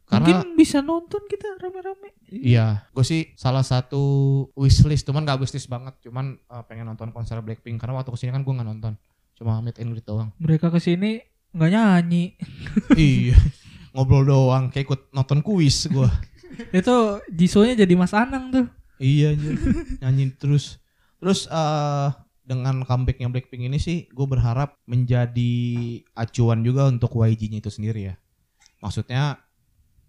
[0.06, 2.12] Karena Mungkin bisa nonton kita rame-rame.
[2.28, 4.02] Iya, gue sih salah satu
[4.52, 8.30] wishlist, cuman gak wishlist banget, cuman eh, pengen nonton konser Blackpink karena waktu ke sini
[8.36, 8.92] kan gue nggak nonton,
[9.40, 10.28] cuma meet and greet doang.
[10.36, 11.16] Mereka ke sini
[11.56, 12.36] nggak nyanyi.
[13.00, 13.40] iya,
[13.96, 16.08] ngobrol doang, kayak ikut nonton kuis gue.
[16.76, 18.66] Itu Jisoo-nya jadi Mas Anang tuh.
[19.00, 19.32] iya,
[20.04, 20.76] nyanyi terus.
[21.16, 22.08] Terus eh
[22.52, 25.52] dengan comebacknya Blackpink ini sih, gue berharap menjadi
[26.12, 28.14] acuan juga untuk YG-nya itu sendiri ya.
[28.84, 29.40] Maksudnya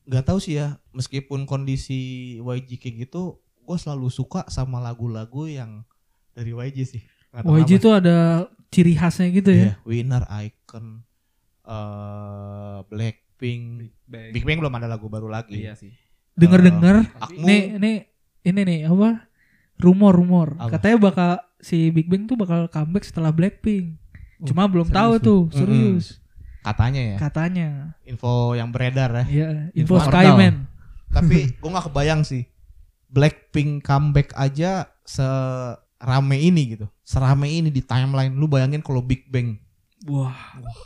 [0.03, 5.88] nggak tahu sih ya, meskipun kondisi YG kayak gitu, gue selalu suka sama lagu-lagu yang
[6.36, 7.01] dari YG sih.
[7.32, 9.63] Tahu YG tuh ada ciri khasnya gitu ya.
[9.63, 11.01] Iya, Winner, Icon,
[11.63, 14.32] eh Blackpink, Bang.
[14.36, 15.63] Big Bang belum ada lagu baru lagi.
[15.63, 15.95] Iya sih.
[16.34, 17.95] Dengar-dengar Akmu, nih nih
[18.43, 19.29] ini nih apa?
[19.78, 20.56] Rumor-rumor.
[20.70, 23.98] Katanya bakal si Big Bang tuh bakal comeback setelah Blackpink.
[24.44, 26.06] Cuma belum serius tahu tuh, serius.
[26.60, 27.70] katanya ya, Katanya.
[28.04, 29.26] info yang beredar ya.
[29.28, 30.68] Iya, info Info Skyman.
[31.08, 32.44] Tapi gue nggak kebayang sih,
[33.08, 35.24] Blackpink comeback aja se
[35.96, 36.88] rame ini gitu.
[37.04, 38.36] Serame ini di timeline.
[38.36, 39.60] Lu bayangin kalau Big Bang
[40.04, 40.36] Wah,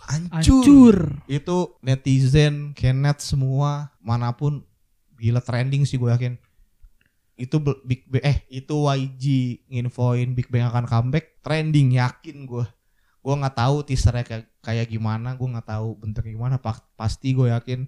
[0.05, 0.61] hancur.
[0.61, 0.97] hancur.
[1.25, 4.61] Itu netizen, Kenneth semua mana pun
[5.17, 6.37] gila trending sih gue yakin.
[7.37, 9.23] Itu Big Bang eh itu YG
[9.69, 12.65] nginfoin Big Bang akan comeback trending yakin gue.
[13.21, 16.55] Gue nggak tahu teasernya kayak, kayak gimana, gue nggak tahu bentuknya gimana.
[16.57, 17.85] Pa- pasti gue yakin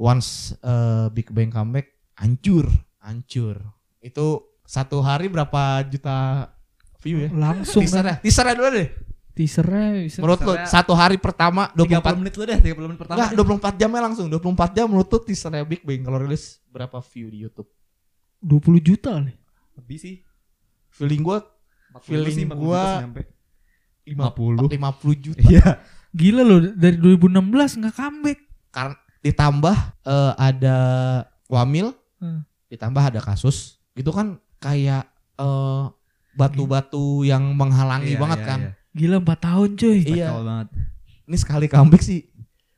[0.00, 2.72] once eh, Big Bang comeback hancur,
[3.04, 3.60] hancur.
[4.00, 6.48] Itu satu hari berapa juta
[7.04, 7.30] view ya?
[7.36, 8.00] Langsung kan.
[8.00, 8.88] Teasernya, teasernya dulu deh.
[9.36, 10.18] Teasernya bisa.
[10.24, 13.16] Menurut lo Teasernya satu hari pertama 30 24 menit lu deh, 30 menit pertama.
[13.20, 13.30] Enggak,
[13.76, 14.26] 24 jamnya langsung.
[14.32, 17.68] 24 jam menurut tuh teasernya Big Bang kalau rilis berapa view di YouTube?
[18.40, 19.36] 20 juta nih.
[19.76, 20.14] Lebih sih.
[20.90, 21.44] Feeling gua
[21.92, 23.22] 40 Feeling sih, 40 gua- juta nyampe.
[24.02, 25.40] 50 50 juta.
[25.44, 25.68] Iya.
[26.10, 28.38] Gila loh dari 2016 nggak comeback.
[28.70, 30.76] Karena ditambah eh, ada
[31.46, 32.42] Wamil, Hmm.
[32.68, 33.78] ditambah ada kasus.
[33.92, 35.84] Itu kan kayak eh,
[36.32, 38.60] batu-batu yang menghalangi Iya, banget iya, kan.
[38.60, 38.72] iya.
[38.90, 39.98] Gila 4 tahun cuy.
[40.04, 40.28] Iya.
[40.30, 40.68] Betul banget.
[41.24, 42.20] Ini sekali comeback sih.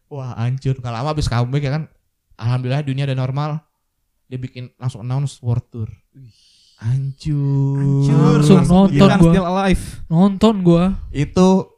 [0.07, 0.77] Wah, hancur.
[0.77, 1.85] Kalau lama habis comeback ya kan.
[2.37, 3.51] Alhamdulillah dunia udah normal.
[4.33, 5.93] Dia bikin langsung announce world tour.
[6.81, 7.77] Hancur.
[7.77, 8.41] Hancur.
[8.41, 9.29] Langsung nonton gua.
[9.29, 9.85] still alive.
[10.09, 10.85] Nonton gua.
[11.13, 11.69] itu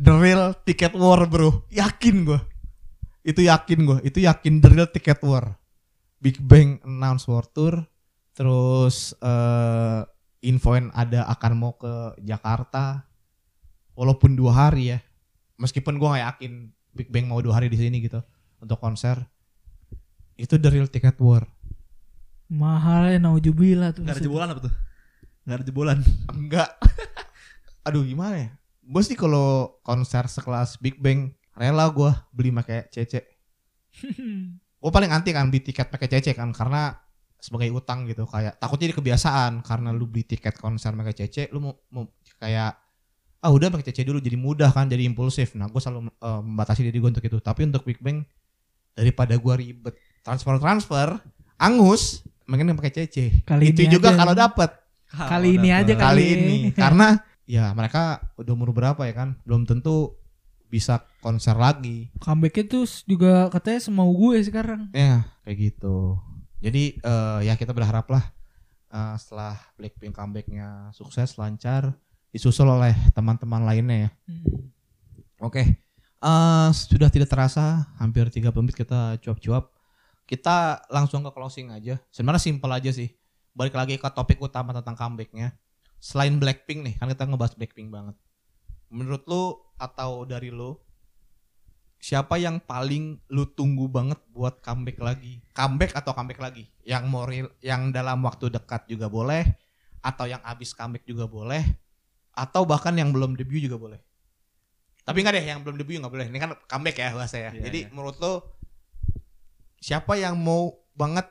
[0.00, 2.40] the real ticket war bro yakin gua
[3.20, 5.60] itu yakin gua itu yakin the real ticket war
[6.16, 7.84] Big Bang announce world tour
[8.32, 10.00] terus eh
[10.40, 13.04] infoin ada akan mau ke Jakarta
[13.92, 14.98] walaupun dua hari ya
[15.60, 16.52] meskipun gua nggak yakin
[16.96, 18.24] Big Bang mau dua hari di sini gitu
[18.56, 19.20] untuk konser
[20.40, 21.44] itu the real ticket war
[22.50, 24.02] Mahal ya naujubillah tuh.
[24.02, 24.74] Enggak ada jebolan apa tuh?
[25.46, 25.98] Enggak ada jebolan.
[26.34, 26.68] enggak
[27.86, 28.50] aduh gimana ya
[28.90, 33.22] gue sih kalau konser sekelas Big Bang rela gue beli pakai CC
[34.80, 36.92] gue paling anti kan beli tiket pakai CC kan karena
[37.40, 41.64] sebagai utang gitu kayak takutnya jadi kebiasaan karena lu beli tiket konser pakai CC lu
[41.64, 42.04] mau, mau
[42.36, 42.76] kayak
[43.40, 46.84] ah udah pakai CC dulu jadi mudah kan jadi impulsif nah gue selalu eh, membatasi
[46.84, 48.28] diri gue untuk itu tapi untuk Big Bang
[48.92, 51.16] daripada gue ribet transfer transfer
[51.56, 54.18] angus mending pakai CC Kali itu juga aja.
[54.18, 54.70] kalau dapet.
[55.10, 56.24] Kali ini aja kali Kali.
[56.34, 56.58] ini.
[56.82, 59.38] karena ya mereka udah umur berapa ya kan?
[59.46, 60.18] Belum tentu
[60.66, 62.10] bisa konser lagi.
[62.18, 64.90] Comebacknya tuh juga katanya semau gue sekarang.
[64.90, 66.18] ya kayak gitu.
[66.58, 68.22] Jadi eh, ya kita berharap lah
[68.90, 71.94] eh, setelah Blackpink comebacknya sukses lancar
[72.30, 74.10] disusul oleh teman-teman lainnya ya.
[74.30, 74.70] Hmm.
[75.42, 75.62] oke.
[76.20, 79.72] Eh, sudah tidak terasa hampir 30 menit kita cuap-cuap
[80.30, 81.98] kita langsung ke closing aja.
[82.14, 83.10] Sebenarnya simpel aja sih.
[83.50, 85.58] Balik lagi ke topik utama tentang comebacknya.
[85.98, 88.14] Selain Blackpink nih kan kita ngebahas Blackpink banget.
[88.94, 90.78] Menurut lu atau dari lu
[92.00, 95.42] siapa yang paling lu tunggu banget buat comeback lagi?
[95.50, 96.70] Comeback atau comeback lagi?
[96.86, 99.42] Yang mau real- yang dalam waktu dekat juga boleh
[99.98, 101.60] atau yang abis comeback juga boleh
[102.38, 103.98] atau bahkan yang belum debut juga boleh.
[105.02, 106.26] Tapi enggak deh yang belum debut nggak boleh.
[106.30, 107.90] Ini kan comeback ya bahasa ya Iya, jadi iya.
[107.90, 108.38] menurut lu
[109.80, 111.24] siapa yang mau banget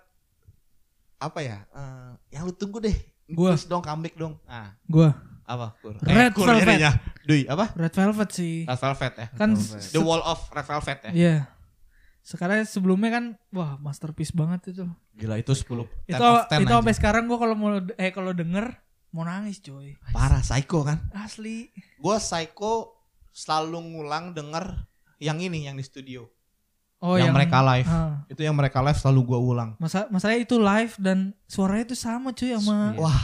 [1.18, 2.96] apa ya eh, yang lu tunggu deh
[3.30, 3.54] Gua.
[3.54, 5.14] Please dong comeback dong ah Gua
[5.46, 6.66] apa kur Red kur Velvet.
[6.78, 6.92] jadinya.
[7.24, 8.66] Dui apa Red Velvet sih.
[8.66, 9.50] Red Velvet ya Kan
[9.88, 11.36] The Wall of Red Velvet ya Iya.
[12.20, 14.86] Sekarang sebelumnya kan wah masterpiece banget itu.
[15.14, 15.66] gila itu 10
[16.08, 18.66] 10 Itu of 10 itu sampai sekarang gua kalau mau eh kalau denger
[19.10, 19.98] mau nangis coy.
[20.10, 21.70] parah psycho kan Asli.
[21.74, 22.94] gue psycho
[23.32, 24.86] selalu ngulang denger
[25.18, 26.30] yang ini yang di studio
[27.00, 28.28] Oh yang, mereka live Ah.
[28.28, 32.30] itu yang mereka live selalu gue ulang Masa masalahnya itu live dan suaranya itu sama
[32.30, 33.00] cuy sama Iya.
[33.00, 33.22] wah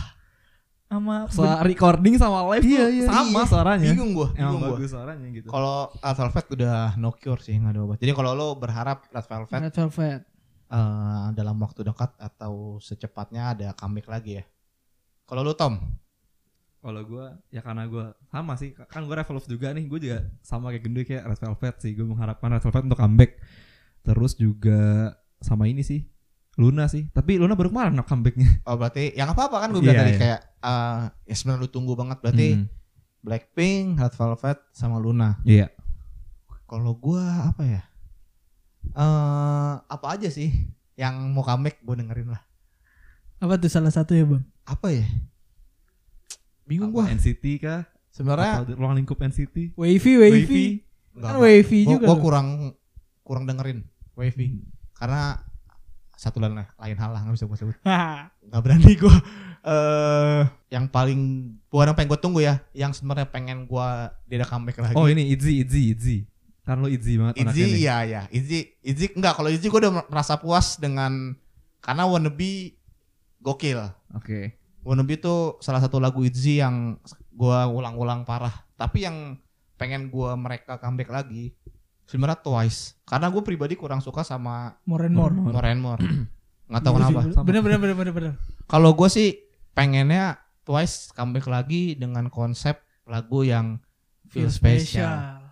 [0.86, 3.44] sama Soal recording sama live Iya, tuh iya, sama iya.
[3.46, 3.86] suaranya.
[3.86, 5.48] bingung gue Emang bingung gue bagus suaranya gitu.
[5.50, 9.26] kalau Red Velvet udah no cure sih nggak ada obat jadi kalau lo berharap Red
[9.26, 10.22] Velvet Red Velvet.
[10.68, 14.44] eh, dalam waktu dekat atau secepatnya ada comeback lagi ya
[15.24, 15.76] kalau lo Tom
[16.80, 20.70] Kalau gue ya karena gue sama sih kan gue Revolve juga nih gue juga sama
[20.70, 23.32] kayak gendut kayak Red Velvet sih gue mengharapkan Red Velvet untuk comeback
[24.06, 26.06] terus juga sama ini sih
[26.56, 29.98] Luna sih tapi Luna baru kemarin comebacknya oh berarti yang apa apa kan gue bilang
[29.98, 30.20] Iya, tadi iya.
[30.22, 32.66] kayak eh, ya sebenarnya lu tunggu banget berarti Hmm,
[33.20, 35.68] Blackpink Red Velvet sama Luna iya
[36.66, 37.82] Kalau gua apa ya?
[38.90, 40.50] Eh apa aja sih
[40.94, 42.42] yang mau comeback gue dengerin lah.
[43.38, 44.42] Apa tuh salah satu ya, Bang?
[44.64, 45.06] Apa ya?
[46.66, 47.06] Bingung gua.
[47.06, 50.66] NCT kah Sebenarnya ruang lingkup NCT Wavy, Wavy.
[51.14, 51.42] enggak, Kan.
[51.44, 52.06] Wavy juga.
[52.08, 52.22] gua loh.
[52.24, 52.48] kurang
[53.22, 54.64] kurang dengerin Wavy
[54.96, 55.44] karena
[56.16, 57.78] satu dan lain hal lah nggak bisa gue sebut.
[58.48, 59.16] Nggak berani gua.
[59.66, 64.48] Eh yang paling bukan yang pengen gue tunggu ya, yang sebenarnya pengen gua dia ada
[64.48, 64.96] comeback lagi.
[64.96, 66.18] oh ini Itzy Itzy Itzy
[66.66, 70.34] kan lo Itzy banget Izzy iya ya Izzy Izzy enggak kalau Izzy gue udah merasa
[70.42, 71.38] puas dengan
[71.78, 72.74] karena wannabe
[73.38, 73.86] gokil
[74.18, 77.02] oke Wannabe itu salah satu lagu ITZY yang
[77.34, 78.54] gua ulang-ulang parah.
[78.78, 79.42] Tapi yang
[79.82, 81.58] pengen gua mereka comeback lagi
[82.06, 82.98] sebenarnya Twice.
[83.04, 85.34] Karena gue pribadi kurang suka sama More and more.
[85.34, 86.02] More and More.
[86.70, 87.20] Nggak tahu kenapa.
[87.44, 88.34] Bener bener bener bener bener.
[88.66, 89.38] Kalau gue sih
[89.72, 93.78] pengennya Twice comeback lagi dengan konsep lagu yang
[94.26, 95.46] feel special.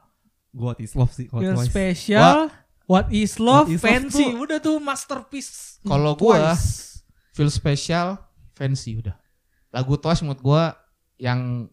[0.49, 1.69] What is love sih kalau Feel Twice.
[1.69, 2.49] special.
[2.83, 3.65] What is love?
[3.65, 4.25] What is love fancy.
[4.25, 5.77] tuh- Udah tuh masterpiece.
[5.81, 7.01] Kalau gua Twice.
[7.31, 8.17] feel special,
[8.51, 9.13] fancy udah.
[9.69, 10.63] Lagu Twice menurut gue
[11.19, 11.69] yang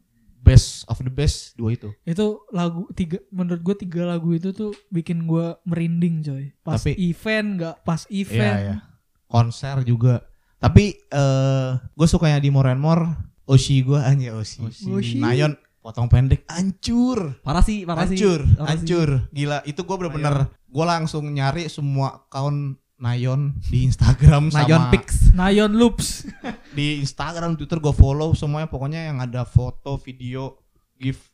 [0.51, 1.89] best of the best dua itu.
[2.03, 6.99] itu lagu tiga menurut gue tiga lagu itu tuh bikin gue merinding coy pas Tapi-
[6.99, 8.77] event nggak pas Iya event ya.
[9.25, 10.27] Konser juga.
[10.59, 13.07] Tapi eh gue sukanya di More and More
[13.47, 14.67] Oshi gue hanya Oshi.
[14.67, 15.23] Oshi.
[15.23, 17.41] Nayon potong pendek hancur.
[17.41, 18.19] Parah sih, parah sih.
[18.19, 18.59] Hancur, sih.
[18.61, 19.09] hancur.
[19.33, 25.33] Gila, itu gue bener-bener gue langsung nyari semua account Nayon di Instagram sama Nayon Pix.
[25.33, 26.29] Nayon Loops
[26.77, 30.61] di Instagram, Twitter gue follow semuanya pokoknya yang ada foto, video,
[31.01, 31.25] gift,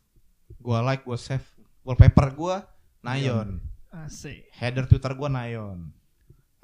[0.63, 1.43] gue like, gue save,
[1.83, 2.55] wallpaper gue
[3.03, 3.59] Nayon,
[3.91, 5.91] asik header Twitter gue Nayon,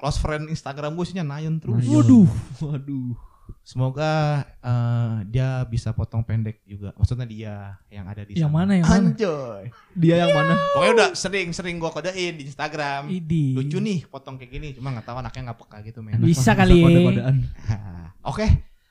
[0.00, 1.84] close friend Instagram gue isinya Nayon terus.
[1.84, 2.00] Nayon.
[2.00, 2.28] waduh
[2.64, 3.33] Waduh.
[3.64, 6.92] Semoga eh, dia bisa potong pendek juga.
[7.00, 7.54] Maksudnya dia
[7.88, 8.58] yang ada di yang sana.
[8.60, 9.62] mana yang mana Anjoy.
[9.96, 10.54] Dia yang mana?
[10.76, 13.08] Pokoknya udah sering-sering gue kodein di Instagram.
[13.08, 16.20] Idi Lucu nih potong kayak gini, cuma nggak tahu anaknya nggak peka gitu men.
[16.20, 16.84] Bisa kali ya.
[16.84, 17.36] Kode-kodean.
[18.30, 18.46] Oke,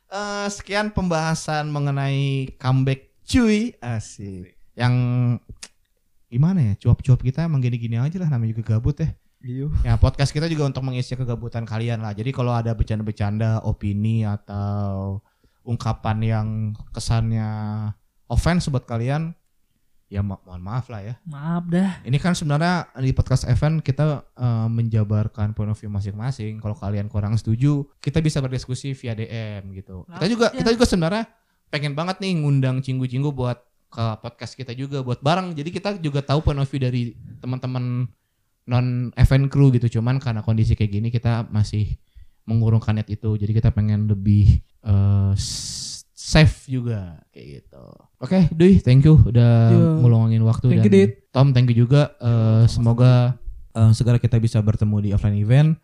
[0.09, 4.57] eh, sekian pembahasan mengenai comeback cuy, asik.
[4.73, 4.93] Yang
[6.33, 9.13] gimana ya, cuap-cuap kita emang gini-gini aja lah, namanya juga gabut ya.
[9.43, 9.67] Iya.
[9.83, 12.15] Ya podcast kita juga untuk mengisi kegabutan kalian lah.
[12.15, 15.19] Jadi kalau ada bercanda-bercanda, opini atau
[15.61, 16.47] ungkapan yang
[16.91, 17.43] kesannya
[18.25, 19.35] offense buat kalian,
[20.07, 21.15] ya mo- mohon maaf lah ya.
[21.25, 26.57] maaf dah Ini kan sebenarnya di podcast event kita eh, menjabarkan point of view masing-masing.
[26.57, 30.07] Kalau kalian kurang setuju, kita bisa berdiskusi via DM gitu.
[30.07, 30.63] Kita juga Ya.
[30.63, 31.23] kita juga sebenarnya
[31.67, 35.51] pengen banget nih ngundang cinggu-cinggu buat ke podcast kita juga buat bareng.
[35.51, 38.07] Jadi kita juga tahu point of view dari teman-teman
[38.63, 39.99] non event crew gitu.
[39.99, 41.95] Cuman karena kondisi kayak gini kita masih
[42.43, 43.35] mengurungkan niat itu.
[43.35, 44.59] Jadi kita pengen lebih
[45.33, 47.83] s- safe juga kayak gitu.
[48.17, 49.99] Oke, Dwi, thank you udah Yo.
[49.99, 51.11] ngeluangin waktu Thank you, dan Dit.
[51.29, 52.15] Tom, thank you juga.
[52.17, 53.35] Eh, semoga
[53.71, 55.75] eh, segera kita bisa bertemu di offline event.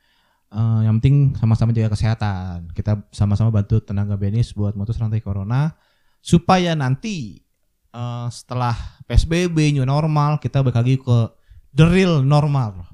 [0.50, 2.72] Eh, yang penting sama-sama jaga kesehatan.
[2.72, 5.76] Kita sama-sama bantu tenaga benis buat mutus rantai corona
[6.20, 7.44] supaya nanti
[7.92, 8.74] eh, setelah
[9.06, 11.18] PSBB new normal kita balik lagi ke
[11.74, 12.86] the real normal.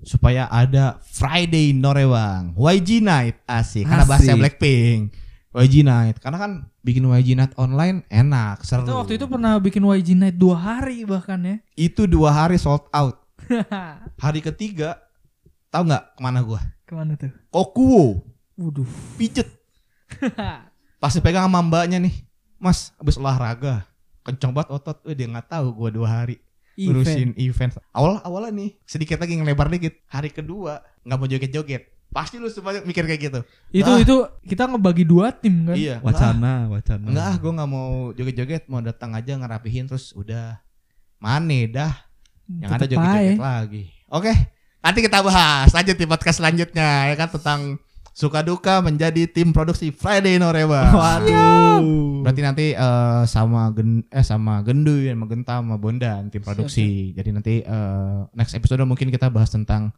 [0.00, 3.84] Supaya ada Friday Norebang, YG Night asik.
[3.84, 4.40] Karena bahasa Asik.
[4.40, 5.12] Blackpink.
[5.52, 6.16] YG Night.
[6.24, 8.88] Karena kan bikin YG Night online enak, seru.
[8.88, 11.56] kita waktu itu pernah bikin YG Night dua hari bahkan ya
[11.90, 13.20] itu dua hari sold out.
[14.22, 15.00] Hari ketiga
[15.72, 16.60] tahu nggak ke mana gua?
[16.86, 18.22] ke mana tuh Kokuwo
[18.54, 19.48] waduh pijet.
[21.02, 22.12] Pas dipegang sama mbaknya nih,
[22.60, 23.88] Mas, abis olahraga,
[24.20, 25.00] kenceng banget otot.
[25.08, 26.38] Eh, dia nggak tahu gua dua hari
[26.80, 27.72] event ngurusin event.
[27.90, 30.00] Awal awalnya nih sedikit lagi ngelebar dikit.
[30.06, 31.82] Hari kedua nggak mau joget-joget.
[32.10, 33.40] Pasti lu semua mikir kayak gitu.
[33.70, 33.98] itu Ah.
[33.98, 36.02] itu kita ngebagi dua tim kan Iya.
[36.02, 37.06] Wacana, wacana.
[37.06, 40.58] Enggak ah, gue nggak mau joget-joget, mau datang aja ngerapihin terus udah.
[41.18, 41.92] Mane dah.
[42.50, 43.38] Yang ada Tetep joget-joget aja.
[43.38, 43.82] lagi.
[44.10, 44.32] Oke,
[44.80, 47.60] nanti kita bahas lanjut di podcast selanjutnya ya kan tentang
[48.10, 50.90] suka duka menjadi tim produksi Friday Noreba.
[50.92, 51.80] Waduh.
[52.20, 57.16] Berarti nanti eh, sama gen eh sama Genduy sama Genta sama Bondan tim produksi.
[57.16, 59.94] Jadi nanti eh, next episode mungkin kita bahas tentang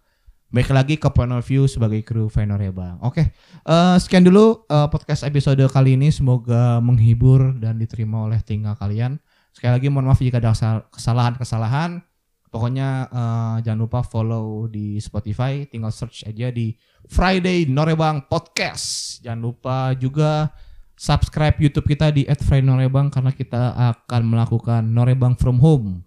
[0.53, 3.01] baik lagi ke point of view sebagai kru Fenoreba.
[3.03, 3.33] Oke,
[3.67, 6.13] eh, sekian dulu eh, podcast episode kali ini.
[6.13, 9.19] Semoga menghibur dan diterima oleh tinggal kalian.
[9.53, 12.05] Sekali lagi mohon maaf jika ada kesal- kesalahan-kesalahan.
[12.53, 16.77] Pokoknya eh, jangan lupa follow di Spotify, tinggal search aja di
[17.09, 19.19] Friday Norebang Podcast.
[19.23, 20.51] Jangan lupa juga
[20.99, 26.07] subscribe YouTube kita di @friday_norebang karena kita akan melakukan Norebang from home.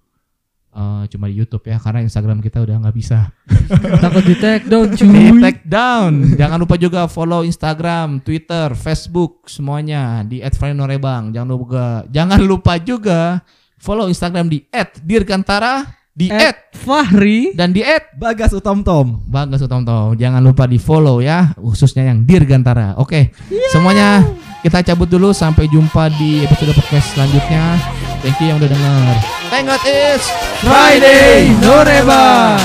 [0.75, 3.31] Eh, cuma di YouTube ya karena Instagram kita udah nggak bisa
[4.03, 6.35] takut di take down di cuy take down.
[6.35, 11.31] Jangan lupa juga follow Instagram, Twitter, Facebook semuanya di @friday_norebang.
[11.31, 13.39] Jangan lupa jangan lupa juga
[13.79, 14.67] follow Instagram di
[14.99, 17.83] @dirgantara, di At Fahri dan di
[18.15, 19.19] Bagas Utom Tom.
[19.27, 20.15] Bagus Tom Tom.
[20.15, 22.95] Jangan lupa di follow ya, khususnya yang Dirgantara.
[22.95, 23.35] Oke,
[23.75, 24.23] semuanya
[24.63, 25.35] kita cabut dulu.
[25.35, 27.75] Sampai jumpa di episode podcast selanjutnya.
[28.23, 29.03] Thank you yang udah denger.
[29.51, 30.25] Thank God it's
[30.63, 32.57] Friday Noreba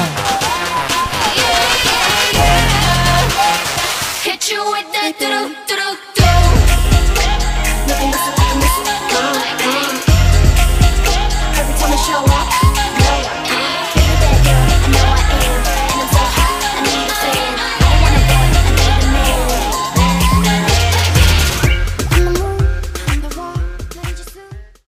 [4.25, 5.21] Hit you with that